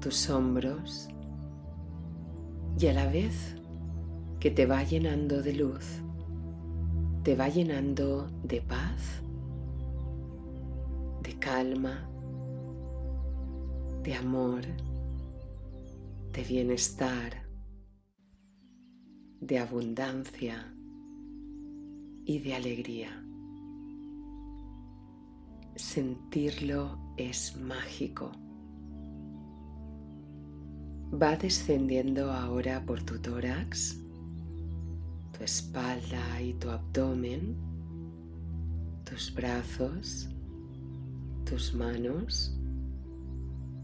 tus 0.00 0.28
hombros 0.28 1.08
y 2.78 2.86
a 2.88 2.92
la 2.92 3.06
vez 3.06 3.56
que 4.44 4.50
te 4.50 4.66
va 4.66 4.82
llenando 4.82 5.42
de 5.42 5.54
luz, 5.54 6.02
te 7.22 7.34
va 7.34 7.48
llenando 7.48 8.28
de 8.42 8.60
paz, 8.60 9.22
de 11.22 11.38
calma, 11.38 12.06
de 14.02 14.14
amor, 14.14 14.60
de 16.34 16.44
bienestar, 16.44 17.48
de 19.40 19.58
abundancia 19.58 20.76
y 22.26 22.38
de 22.40 22.54
alegría. 22.54 23.24
Sentirlo 25.74 27.14
es 27.16 27.56
mágico 27.56 28.30
va 31.14 31.36
descendiendo 31.36 32.32
ahora 32.32 32.84
por 32.84 33.02
tu 33.02 33.20
tórax, 33.20 34.03
tu 35.36 35.44
espalda 35.44 36.40
y 36.40 36.54
tu 36.54 36.70
abdomen, 36.70 37.56
tus 39.04 39.34
brazos, 39.34 40.28
tus 41.44 41.74
manos, 41.74 42.56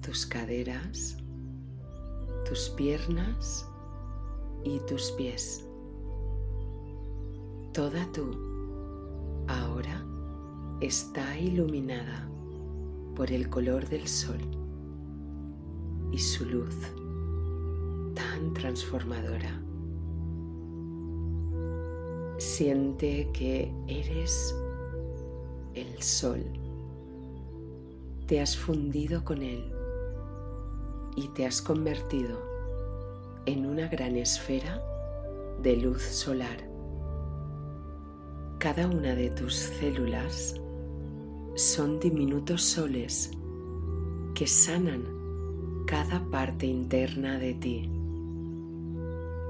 tus 0.01 0.25
caderas, 0.27 1.17
tus 2.49 2.71
piernas 2.71 3.69
y 4.65 4.79
tus 4.81 5.11
pies. 5.13 5.65
Toda 7.73 8.11
tú 8.13 8.31
ahora 9.49 10.05
está 10.81 11.39
iluminada 11.39 12.29
por 13.17 13.33
el 13.33 13.49
color 13.51 13.89
del 13.89 14.07
sol 14.07 14.41
y 16.13 16.19
su 16.19 16.45
luz 16.45 16.75
transformadora. 18.55 19.70
Siente 22.41 23.29
que 23.35 23.71
eres 23.87 24.55
el 25.75 26.03
sol. 26.03 26.43
Te 28.27 28.41
has 28.41 28.57
fundido 28.57 29.23
con 29.27 29.43
él 29.43 29.71
y 31.17 31.29
te 31.29 31.45
has 31.45 31.61
convertido 31.61 32.39
en 33.45 33.67
una 33.67 33.89
gran 33.89 34.17
esfera 34.17 34.83
de 35.63 35.77
luz 35.77 36.03
solar. 36.03 36.57
Cada 38.59 38.87
una 38.87 39.15
de 39.15 39.29
tus 39.29 39.55
células 39.55 40.59
son 41.57 42.01
diminutos 42.01 42.65
soles 42.65 43.33
que 44.35 44.47
sanan 44.47 45.05
cada 45.87 46.25
parte 46.31 46.65
interna 46.65 47.39
de 47.39 47.53
ti 47.53 47.91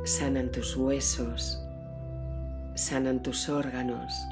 sanan 0.04 0.50
tus 0.50 0.76
huesos, 0.76 1.58
sanan 2.80 3.22
tus 3.22 3.50
órganos, 3.50 4.26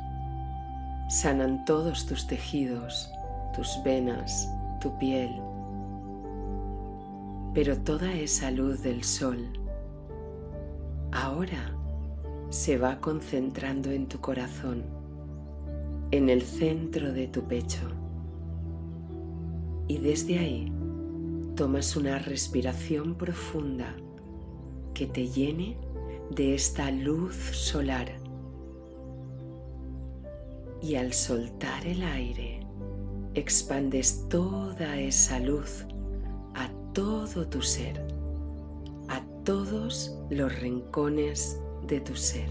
sanan 1.11 1.66
todos 1.66 2.06
tus 2.06 2.26
tejidos, 2.26 3.11
tus 3.54 3.78
venas, 3.84 4.48
tu 4.80 4.96
piel. 4.98 5.38
Pero 7.52 7.76
toda 7.76 8.11
esa 8.14 8.50
luz 8.50 8.82
del 8.82 9.04
sol 9.04 9.52
ahora 11.12 11.74
se 12.48 12.78
va 12.78 13.00
concentrando 13.00 13.90
en 13.90 14.06
tu 14.06 14.18
corazón, 14.20 14.84
en 16.11 16.30
el 16.30 16.40
centro 16.40 17.12
de 17.12 17.28
tu 17.28 17.42
pecho. 17.42 17.90
Y 19.88 19.98
desde 19.98 20.38
ahí 20.38 20.72
tomas 21.54 21.96
una 21.96 22.18
respiración 22.18 23.14
profunda 23.14 23.94
que 24.94 25.06
te 25.06 25.28
llene 25.28 25.76
de 26.30 26.54
esta 26.54 26.90
luz 26.90 27.34
solar. 27.37 28.28
Y 30.81 30.95
al 30.95 31.12
soltar 31.12 31.87
el 31.87 32.03
aire, 32.03 32.61
expandes 33.35 34.29
toda 34.29 34.99
esa 34.99 35.38
luz 35.41 35.85
a 36.55 36.71
todo 36.93 37.47
tu 37.49 37.62
ser, 37.62 38.05
a 39.09 39.23
todos 39.45 40.17
los 40.31 40.59
rincones 40.61 41.61
de 41.87 42.01
tu 42.01 42.14
ser. 42.17 42.49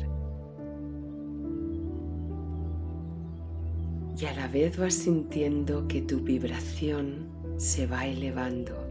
Y 4.20 4.26
a 4.26 4.34
la 4.34 4.48
vez 4.48 4.78
vas 4.78 4.96
sintiendo 4.96 5.88
que 5.88 6.02
tu 6.02 6.20
vibración 6.20 7.28
se 7.58 7.86
va 7.86 8.08
elevando 8.08 8.88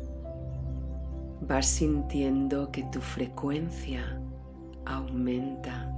vas 1.40 1.66
sintiendo 1.66 2.70
que 2.72 2.82
tu 2.84 3.00
frecuencia 3.00 4.20
aumenta. 4.84 5.95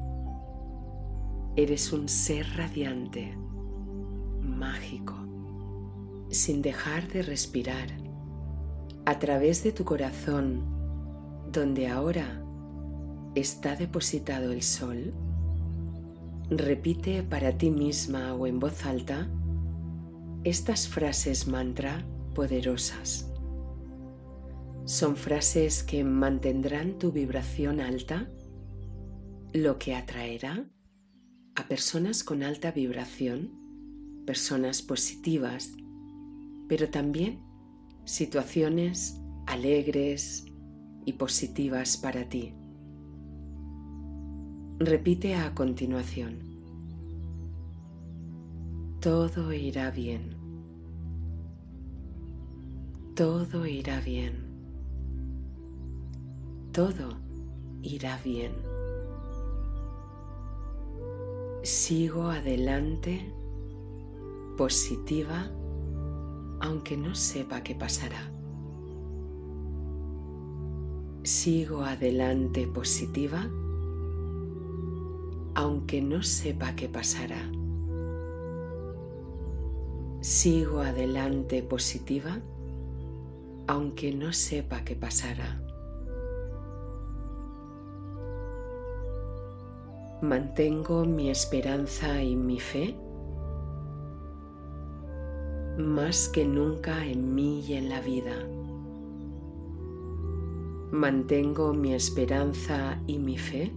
Eres 1.59 1.93
un 1.93 2.09
ser 2.09 2.47
radiante, 2.57 3.37
mágico, 4.41 5.17
sin 6.31 6.63
dejar 6.63 7.09
de 7.09 7.23
respirar 7.23 7.89
a 9.05 9.19
través 9.19 9.65
de 9.65 9.73
tu 9.73 9.85
corazón, 9.85 10.63
donde 11.51 11.89
ahora 11.89 12.45
está 13.35 13.75
depositado 13.75 14.53
el 14.53 14.63
sol. 14.63 15.13
Repite 16.49 17.25
para 17.25 17.59
ti 17.59 17.73
misma 17.73 18.35
o 18.35 18.47
en 18.47 18.61
voz 18.61 18.87
alta 18.87 19.29
estas 20.45 20.87
frases 20.87 21.49
mantra 21.49 22.07
poderosas. 22.37 23.33
Son 24.85 25.17
frases 25.17 25.83
que 25.83 26.05
mantendrán 26.05 27.01
tu 27.01 27.11
vibración 27.11 27.81
alta, 27.81 28.31
lo 29.53 29.77
que 29.81 29.97
atraerá 29.97 30.71
a 31.59 31.67
personas 31.67 32.25
con 32.25 32.43
alta 32.43 32.71
vibración, 32.71 33.51
personas 34.25 34.81
positivas, 34.81 35.73
pero 36.69 36.89
también 36.89 37.41
situaciones 38.05 39.21
alegres 39.47 40.47
y 41.05 41.15
positivas 41.15 41.97
para 41.97 42.29
ti. 42.29 42.55
Repite 44.79 45.35
a 45.35 45.55
continuación. 45.55 46.39
Todo 49.01 49.53
irá 49.53 49.91
bien. 49.91 50.37
Todo 53.15 53.67
irá 53.67 54.01
bien 54.01 54.49
todo 56.79 57.19
irá 57.83 58.21
bien. 58.23 58.68
Sigo 61.63 62.29
adelante, 62.29 63.33
positiva, 64.57 65.51
aunque 66.61 66.97
no 66.97 67.17
sepa 67.17 67.63
qué 67.63 67.75
pasará. 67.75 68.33
Sigo 71.25 71.83
adelante 71.83 72.69
positiva, 72.69 73.51
aunque 75.57 76.01
no 76.01 76.23
sepa 76.23 76.77
qué 76.77 76.89
pasará. 76.89 77.51
Sigo 80.21 80.81
adelante 80.81 81.63
positiva, 81.65 82.41
aunque 83.67 84.15
no 84.15 84.33
sepa 84.33 84.85
qué 84.85 84.95
pasará. 84.95 85.61
Mantengo 90.21 91.05
mi 91.05 91.31
esperanza 91.31 92.21
y 92.25 92.35
mi 92.35 92.59
fe 92.59 92.97
más 95.79 96.29
que 96.29 96.45
nunca 96.45 97.07
en 97.07 97.37
mí 97.37 97.61
y 97.61 97.75
en 97.75 97.89
la 97.89 98.01
vida. 98.01 98.35
Mantengo 100.91 101.73
mi 101.73 101.95
esperanza 101.95 103.01
y 103.07 103.19
mi 103.19 103.39
fe 103.39 103.73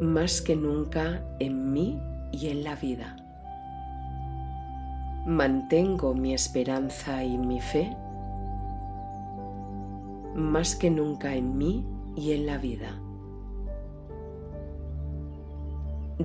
más 0.00 0.40
que 0.40 0.56
nunca 0.56 1.22
en 1.38 1.70
mí 1.70 2.00
y 2.32 2.48
en 2.48 2.64
la 2.64 2.76
vida. 2.76 3.16
Mantengo 5.26 6.14
mi 6.14 6.32
esperanza 6.32 7.22
y 7.22 7.36
mi 7.36 7.60
fe 7.60 7.94
más 10.34 10.74
que 10.74 10.90
nunca 10.90 11.34
en 11.34 11.58
mí 11.58 11.84
y 12.16 12.32
en 12.32 12.46
la 12.46 12.56
vida. 12.56 12.99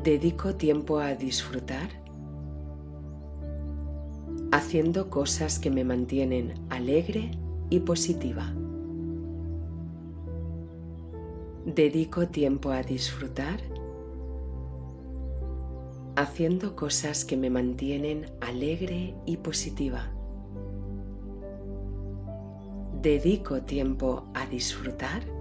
Dedico 0.04 0.56
tiempo 0.56 1.00
a 1.00 1.16
disfrutar 1.16 1.88
haciendo 4.52 5.10
cosas 5.10 5.58
que 5.58 5.72
me 5.72 5.86
mantienen 5.86 6.54
alegre 6.70 7.32
y 7.70 7.80
positiva. 7.80 8.54
Dedico 11.66 12.28
tiempo 12.28 12.72
a 12.72 12.84
disfrutar 12.84 13.62
haciendo 16.18 16.76
cosas 16.76 17.24
que 17.24 17.38
me 17.38 17.50
mantienen 17.50 18.26
alegre 18.42 19.16
y 19.26 19.38
positiva. 19.38 20.12
Dedico 23.02 23.62
tiempo 23.62 24.26
a 24.34 24.46
disfrutar 24.46 25.35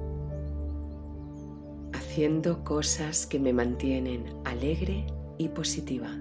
haciendo 2.14 2.62
cosas 2.62 3.26
que 3.26 3.40
me 3.40 3.52
mantienen 3.52 4.24
alegre 4.44 5.04
y 5.36 5.48
positiva. 5.48 6.16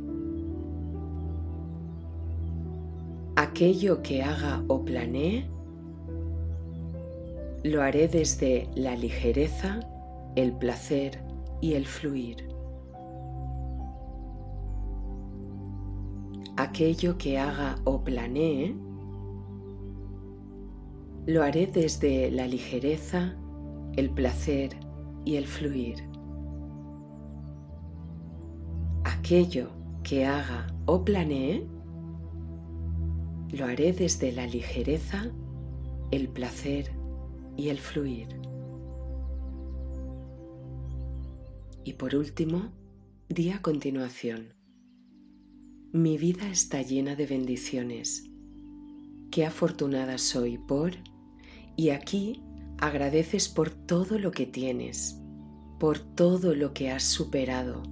Aquello 3.35 4.01
que 4.01 4.23
haga 4.23 4.63
o 4.69 4.83
planee, 4.83 5.47
lo 7.63 7.83
haré 7.83 8.07
desde 8.07 8.67
la 8.73 8.95
ligereza, 8.95 9.81
el 10.35 10.53
placer 10.53 11.23
y 11.61 11.75
el 11.75 11.85
fluir. 11.85 12.37
Aquello 16.57 17.19
que 17.19 17.37
haga 17.37 17.75
o 17.83 18.03
planee, 18.03 18.75
lo 21.27 21.43
haré 21.43 21.67
desde 21.67 22.31
la 22.31 22.47
ligereza, 22.47 23.35
el 23.95 24.09
placer 24.09 24.82
y 25.25 25.35
el 25.35 25.45
fluir. 25.45 26.03
Aquello 29.03 29.69
que 30.03 30.25
haga 30.25 30.67
o 30.85 31.03
planee, 31.03 31.67
lo 33.51 33.65
haré 33.65 33.93
desde 33.93 34.31
la 34.31 34.47
ligereza, 34.47 35.31
el 36.11 36.27
placer 36.27 36.91
y 37.55 37.69
el 37.69 37.77
fluir. 37.77 38.27
Y 41.85 41.93
por 41.93 42.15
último, 42.15 42.71
di 43.29 43.49
a 43.49 43.61
continuación, 43.61 44.53
mi 45.91 46.17
vida 46.17 46.49
está 46.49 46.81
llena 46.81 47.15
de 47.15 47.27
bendiciones. 47.27 48.23
Qué 49.31 49.45
afortunada 49.45 50.17
soy 50.17 50.57
por... 50.57 50.91
Y 51.75 51.89
aquí 51.89 52.39
agradeces 52.85 53.49
por 53.49 53.69
todo 53.69 54.19
lo 54.19 54.31
que 54.31 54.45
tienes, 54.45 55.19
por 55.79 55.99
todo 55.99 56.55
lo 56.55 56.73
que 56.73 56.91
has 56.91 57.03
superado, 57.03 57.83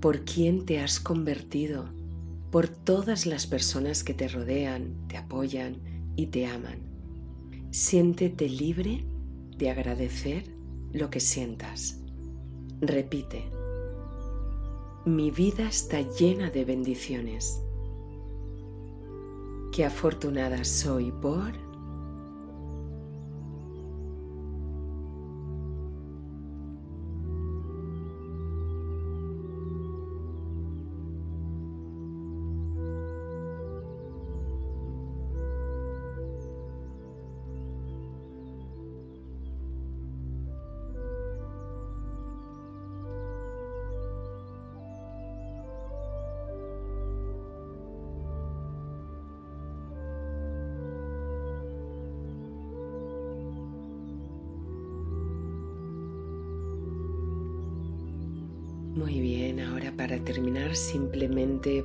por 0.00 0.24
quién 0.24 0.64
te 0.64 0.80
has 0.80 1.00
convertido 1.00 1.98
por 2.50 2.66
todas 2.68 3.26
las 3.26 3.46
personas 3.46 4.02
que 4.02 4.14
te 4.14 4.28
rodean, 4.28 5.06
te 5.08 5.16
apoyan 5.16 5.76
y 6.16 6.26
te 6.26 6.46
aman. 6.46 6.78
Siéntete 7.70 8.48
libre 8.48 9.04
de 9.56 9.70
agradecer 9.70 10.44
lo 10.92 11.10
que 11.10 11.20
sientas. 11.20 12.00
Repite, 12.80 13.50
mi 15.04 15.30
vida 15.30 15.68
está 15.68 16.00
llena 16.00 16.48
de 16.50 16.64
bendiciones. 16.64 17.62
Qué 19.72 19.84
afortunada 19.84 20.64
soy 20.64 21.12
por 21.12 21.52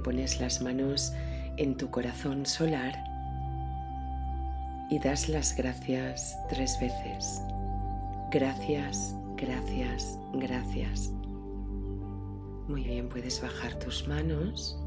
pones 0.04 0.40
las 0.40 0.62
manos 0.62 1.14
en 1.58 1.78
tu 1.78 1.92
corazón 1.92 2.46
solar 2.46 3.04
y 4.90 4.98
das 4.98 5.30
las 5.30 5.56
gracias 5.56 6.38
tres 6.50 6.80
veces. 6.82 7.40
Gracias, 8.32 9.16
gracias, 9.38 10.18
gracias. 10.34 11.12
Muy 12.68 12.84
bien, 12.84 13.10
puedes 13.10 13.42
bajar 13.44 13.78
tus 13.78 14.08
manos 14.08 14.80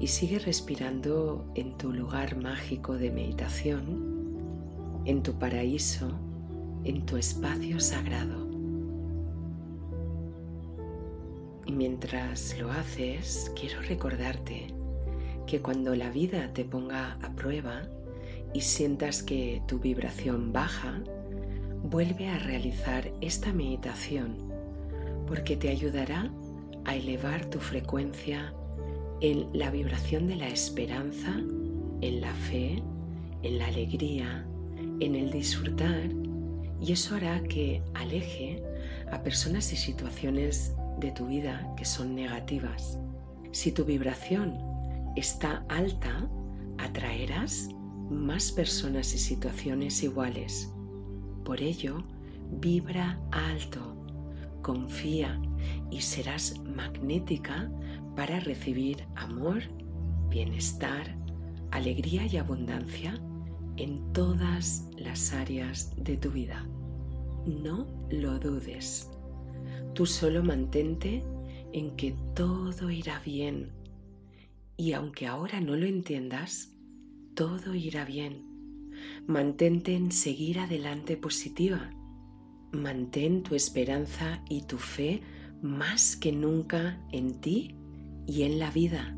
y 0.00 0.06
sigue 0.08 0.38
respirando 0.38 1.50
en 1.54 1.76
tu 1.78 1.94
lugar 1.94 2.36
mágico 2.36 2.98
de 2.98 3.10
meditación, 3.10 4.36
en 5.06 5.22
tu 5.22 5.32
paraíso, 5.38 6.10
en 6.84 7.06
tu 7.06 7.16
espacio 7.16 7.80
sagrado. 7.80 8.51
Y 11.66 11.72
mientras 11.72 12.58
lo 12.58 12.70
haces, 12.70 13.52
quiero 13.58 13.80
recordarte 13.82 14.68
que 15.46 15.60
cuando 15.60 15.94
la 15.94 16.10
vida 16.10 16.52
te 16.52 16.64
ponga 16.64 17.18
a 17.22 17.32
prueba 17.34 17.82
y 18.52 18.60
sientas 18.62 19.22
que 19.22 19.62
tu 19.66 19.78
vibración 19.78 20.52
baja, 20.52 21.00
vuelve 21.82 22.28
a 22.28 22.38
realizar 22.38 23.10
esta 23.20 23.52
meditación 23.52 24.36
porque 25.26 25.56
te 25.56 25.68
ayudará 25.68 26.30
a 26.84 26.96
elevar 26.96 27.46
tu 27.46 27.58
frecuencia 27.58 28.52
en 29.20 29.48
la 29.52 29.70
vibración 29.70 30.26
de 30.26 30.36
la 30.36 30.48
esperanza, 30.48 31.40
en 32.00 32.20
la 32.20 32.34
fe, 32.34 32.82
en 33.42 33.58
la 33.58 33.66
alegría, 33.66 34.46
en 35.00 35.14
el 35.14 35.30
disfrutar 35.30 36.10
y 36.80 36.92
eso 36.92 37.14
hará 37.14 37.42
que 37.44 37.82
aleje 37.94 38.62
a 39.10 39.22
personas 39.22 39.72
y 39.72 39.76
situaciones 39.76 40.74
de 41.02 41.10
tu 41.10 41.26
vida 41.26 41.74
que 41.76 41.84
son 41.84 42.14
negativas. 42.14 42.98
Si 43.50 43.72
tu 43.72 43.84
vibración 43.84 44.56
está 45.16 45.64
alta, 45.68 46.30
atraerás 46.78 47.68
más 48.08 48.52
personas 48.52 49.12
y 49.14 49.18
situaciones 49.18 50.02
iguales. 50.02 50.72
Por 51.44 51.60
ello, 51.60 52.04
vibra 52.60 53.20
alto, 53.32 53.96
confía 54.62 55.40
y 55.90 56.00
serás 56.00 56.60
magnética 56.60 57.70
para 58.14 58.38
recibir 58.40 59.04
amor, 59.16 59.62
bienestar, 60.28 61.16
alegría 61.72 62.26
y 62.26 62.36
abundancia 62.36 63.20
en 63.76 64.12
todas 64.12 64.88
las 64.96 65.32
áreas 65.32 65.92
de 65.96 66.16
tu 66.16 66.30
vida. 66.30 66.64
No 67.46 67.86
lo 68.10 68.38
dudes. 68.38 69.10
Tú 69.94 70.06
solo 70.06 70.42
mantente 70.42 71.22
en 71.72 71.96
que 71.96 72.14
todo 72.34 72.90
irá 72.90 73.20
bien 73.20 73.82
y 74.76 74.94
aunque 74.94 75.26
ahora 75.26 75.60
no 75.60 75.76
lo 75.76 75.86
entiendas, 75.86 76.72
todo 77.34 77.74
irá 77.74 78.04
bien. 78.04 78.44
Mantente 79.26 79.94
en 79.94 80.10
seguir 80.12 80.58
adelante 80.58 81.16
positiva. 81.16 81.90
Mantén 82.72 83.42
tu 83.42 83.54
esperanza 83.54 84.42
y 84.48 84.62
tu 84.62 84.78
fe 84.78 85.22
más 85.62 86.16
que 86.16 86.32
nunca 86.32 87.00
en 87.12 87.40
ti 87.40 87.76
y 88.26 88.42
en 88.42 88.58
la 88.58 88.70
vida. 88.70 89.16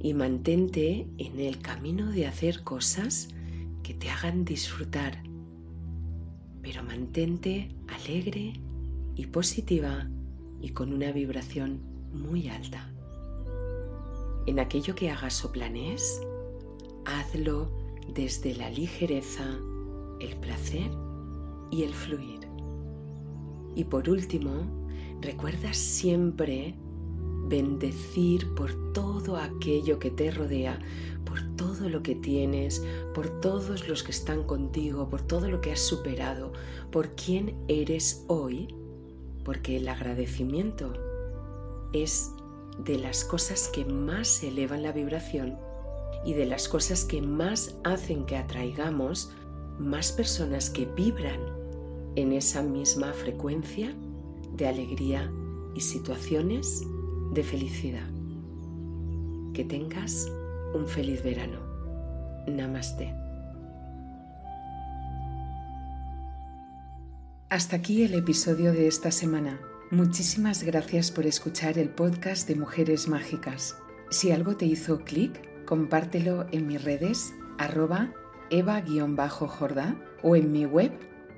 Y 0.00 0.12
mantente 0.12 1.08
en 1.16 1.40
el 1.40 1.60
camino 1.60 2.10
de 2.10 2.26
hacer 2.26 2.62
cosas 2.62 3.28
que 3.82 3.94
te 3.94 4.10
hagan 4.10 4.44
disfrutar. 4.44 5.22
Pero 6.60 6.82
mantente 6.82 7.70
alegre 7.88 8.52
y 9.16 9.26
positiva 9.26 10.08
y 10.60 10.70
con 10.70 10.92
una 10.92 11.12
vibración 11.12 11.80
muy 12.12 12.48
alta. 12.48 12.90
En 14.46 14.58
aquello 14.58 14.94
que 14.94 15.10
hagas 15.10 15.44
o 15.44 15.52
planees, 15.52 16.20
hazlo 17.04 17.70
desde 18.14 18.54
la 18.54 18.70
ligereza, 18.70 19.58
el 20.20 20.36
placer 20.36 20.90
y 21.70 21.82
el 21.82 21.94
fluir. 21.94 22.40
Y 23.74 23.84
por 23.84 24.08
último, 24.08 24.66
recuerda 25.20 25.72
siempre 25.72 26.74
bendecir 27.46 28.54
por 28.54 28.92
todo 28.92 29.36
aquello 29.36 29.98
que 29.98 30.10
te 30.10 30.30
rodea, 30.30 30.78
por 31.24 31.40
todo 31.56 31.88
lo 31.88 32.02
que 32.02 32.14
tienes, 32.14 32.82
por 33.14 33.40
todos 33.40 33.88
los 33.88 34.02
que 34.02 34.12
están 34.12 34.44
contigo, 34.44 35.08
por 35.08 35.22
todo 35.22 35.48
lo 35.48 35.60
que 35.60 35.72
has 35.72 35.80
superado, 35.80 36.52
por 36.90 37.14
quién 37.16 37.56
eres 37.68 38.24
hoy, 38.28 38.68
porque 39.44 39.76
el 39.76 39.88
agradecimiento 39.88 40.92
es 41.92 42.32
de 42.78 42.98
las 42.98 43.24
cosas 43.24 43.68
que 43.68 43.84
más 43.84 44.42
elevan 44.42 44.82
la 44.82 44.92
vibración 44.92 45.56
y 46.24 46.32
de 46.34 46.46
las 46.46 46.68
cosas 46.68 47.04
que 47.04 47.22
más 47.22 47.76
hacen 47.84 48.24
que 48.24 48.36
atraigamos 48.36 49.32
más 49.78 50.12
personas 50.12 50.70
que 50.70 50.86
vibran 50.86 51.40
en 52.16 52.32
esa 52.32 52.62
misma 52.62 53.12
frecuencia 53.12 53.94
de 54.56 54.66
alegría 54.66 55.30
y 55.74 55.80
situaciones 55.80 56.82
de 57.32 57.42
felicidad. 57.42 58.08
Que 59.52 59.64
tengas 59.64 60.30
un 60.74 60.86
feliz 60.86 61.22
verano. 61.22 61.58
Namaste. 62.46 63.23
Hasta 67.50 67.76
aquí 67.76 68.02
el 68.02 68.14
episodio 68.14 68.72
de 68.72 68.88
esta 68.88 69.10
semana. 69.10 69.60
Muchísimas 69.90 70.62
gracias 70.62 71.10
por 71.10 71.26
escuchar 71.26 71.78
el 71.78 71.90
podcast 71.90 72.48
de 72.48 72.56
Mujeres 72.56 73.06
Mágicas. 73.06 73.76
Si 74.10 74.32
algo 74.32 74.56
te 74.56 74.64
hizo 74.64 75.04
clic, 75.04 75.64
compártelo 75.66 76.46
en 76.52 76.66
mis 76.66 76.82
redes 76.82 77.34
arroba 77.58 78.12
eva-jordá 78.50 79.94
o 80.22 80.36
en 80.36 80.52
mi 80.52 80.64
web 80.64 80.92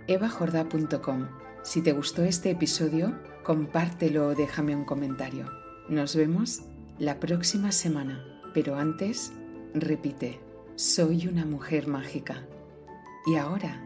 evajorda.com. 0.07 1.29
Si 1.63 1.83
te 1.83 1.93
gustó 1.93 2.23
este 2.23 2.51
episodio, 2.51 3.19
compártelo 3.43 4.29
o 4.29 4.35
déjame 4.35 4.77
un 4.77 4.85
comentario. 4.85 5.51
Nos 5.89 6.15
vemos 6.15 6.63
la 6.99 7.19
próxima 7.21 7.73
semana, 7.73 8.25
pero 8.55 8.77
antes, 8.77 9.33
repite, 9.75 10.41
soy 10.77 11.27
una 11.27 11.45
mujer 11.45 11.89
mágica. 11.89 12.47
Y 13.27 13.35
ahora, 13.35 13.86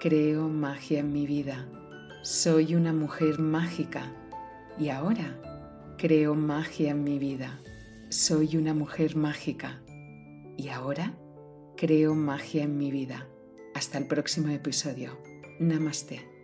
creo 0.00 0.48
magia 0.48 1.00
en 1.00 1.12
mi 1.12 1.26
vida. 1.26 1.66
Soy 2.22 2.74
una 2.74 2.92
mujer 2.92 3.40
mágica. 3.40 4.12
Y 4.78 4.90
ahora, 4.90 5.36
creo 5.98 6.34
magia 6.34 6.90
en 6.90 7.02
mi 7.02 7.18
vida. 7.18 7.58
Soy 8.08 8.56
una 8.56 8.74
mujer 8.74 9.16
mágica. 9.16 9.82
Y 10.56 10.68
ahora, 10.68 11.14
creo 11.76 12.14
magia 12.14 12.62
en 12.62 12.78
mi 12.78 12.92
vida. 12.92 13.26
Hasta 13.74 13.98
el 13.98 14.06
próximo 14.06 14.48
episodio. 14.50 15.18
Namaste. 15.58 16.37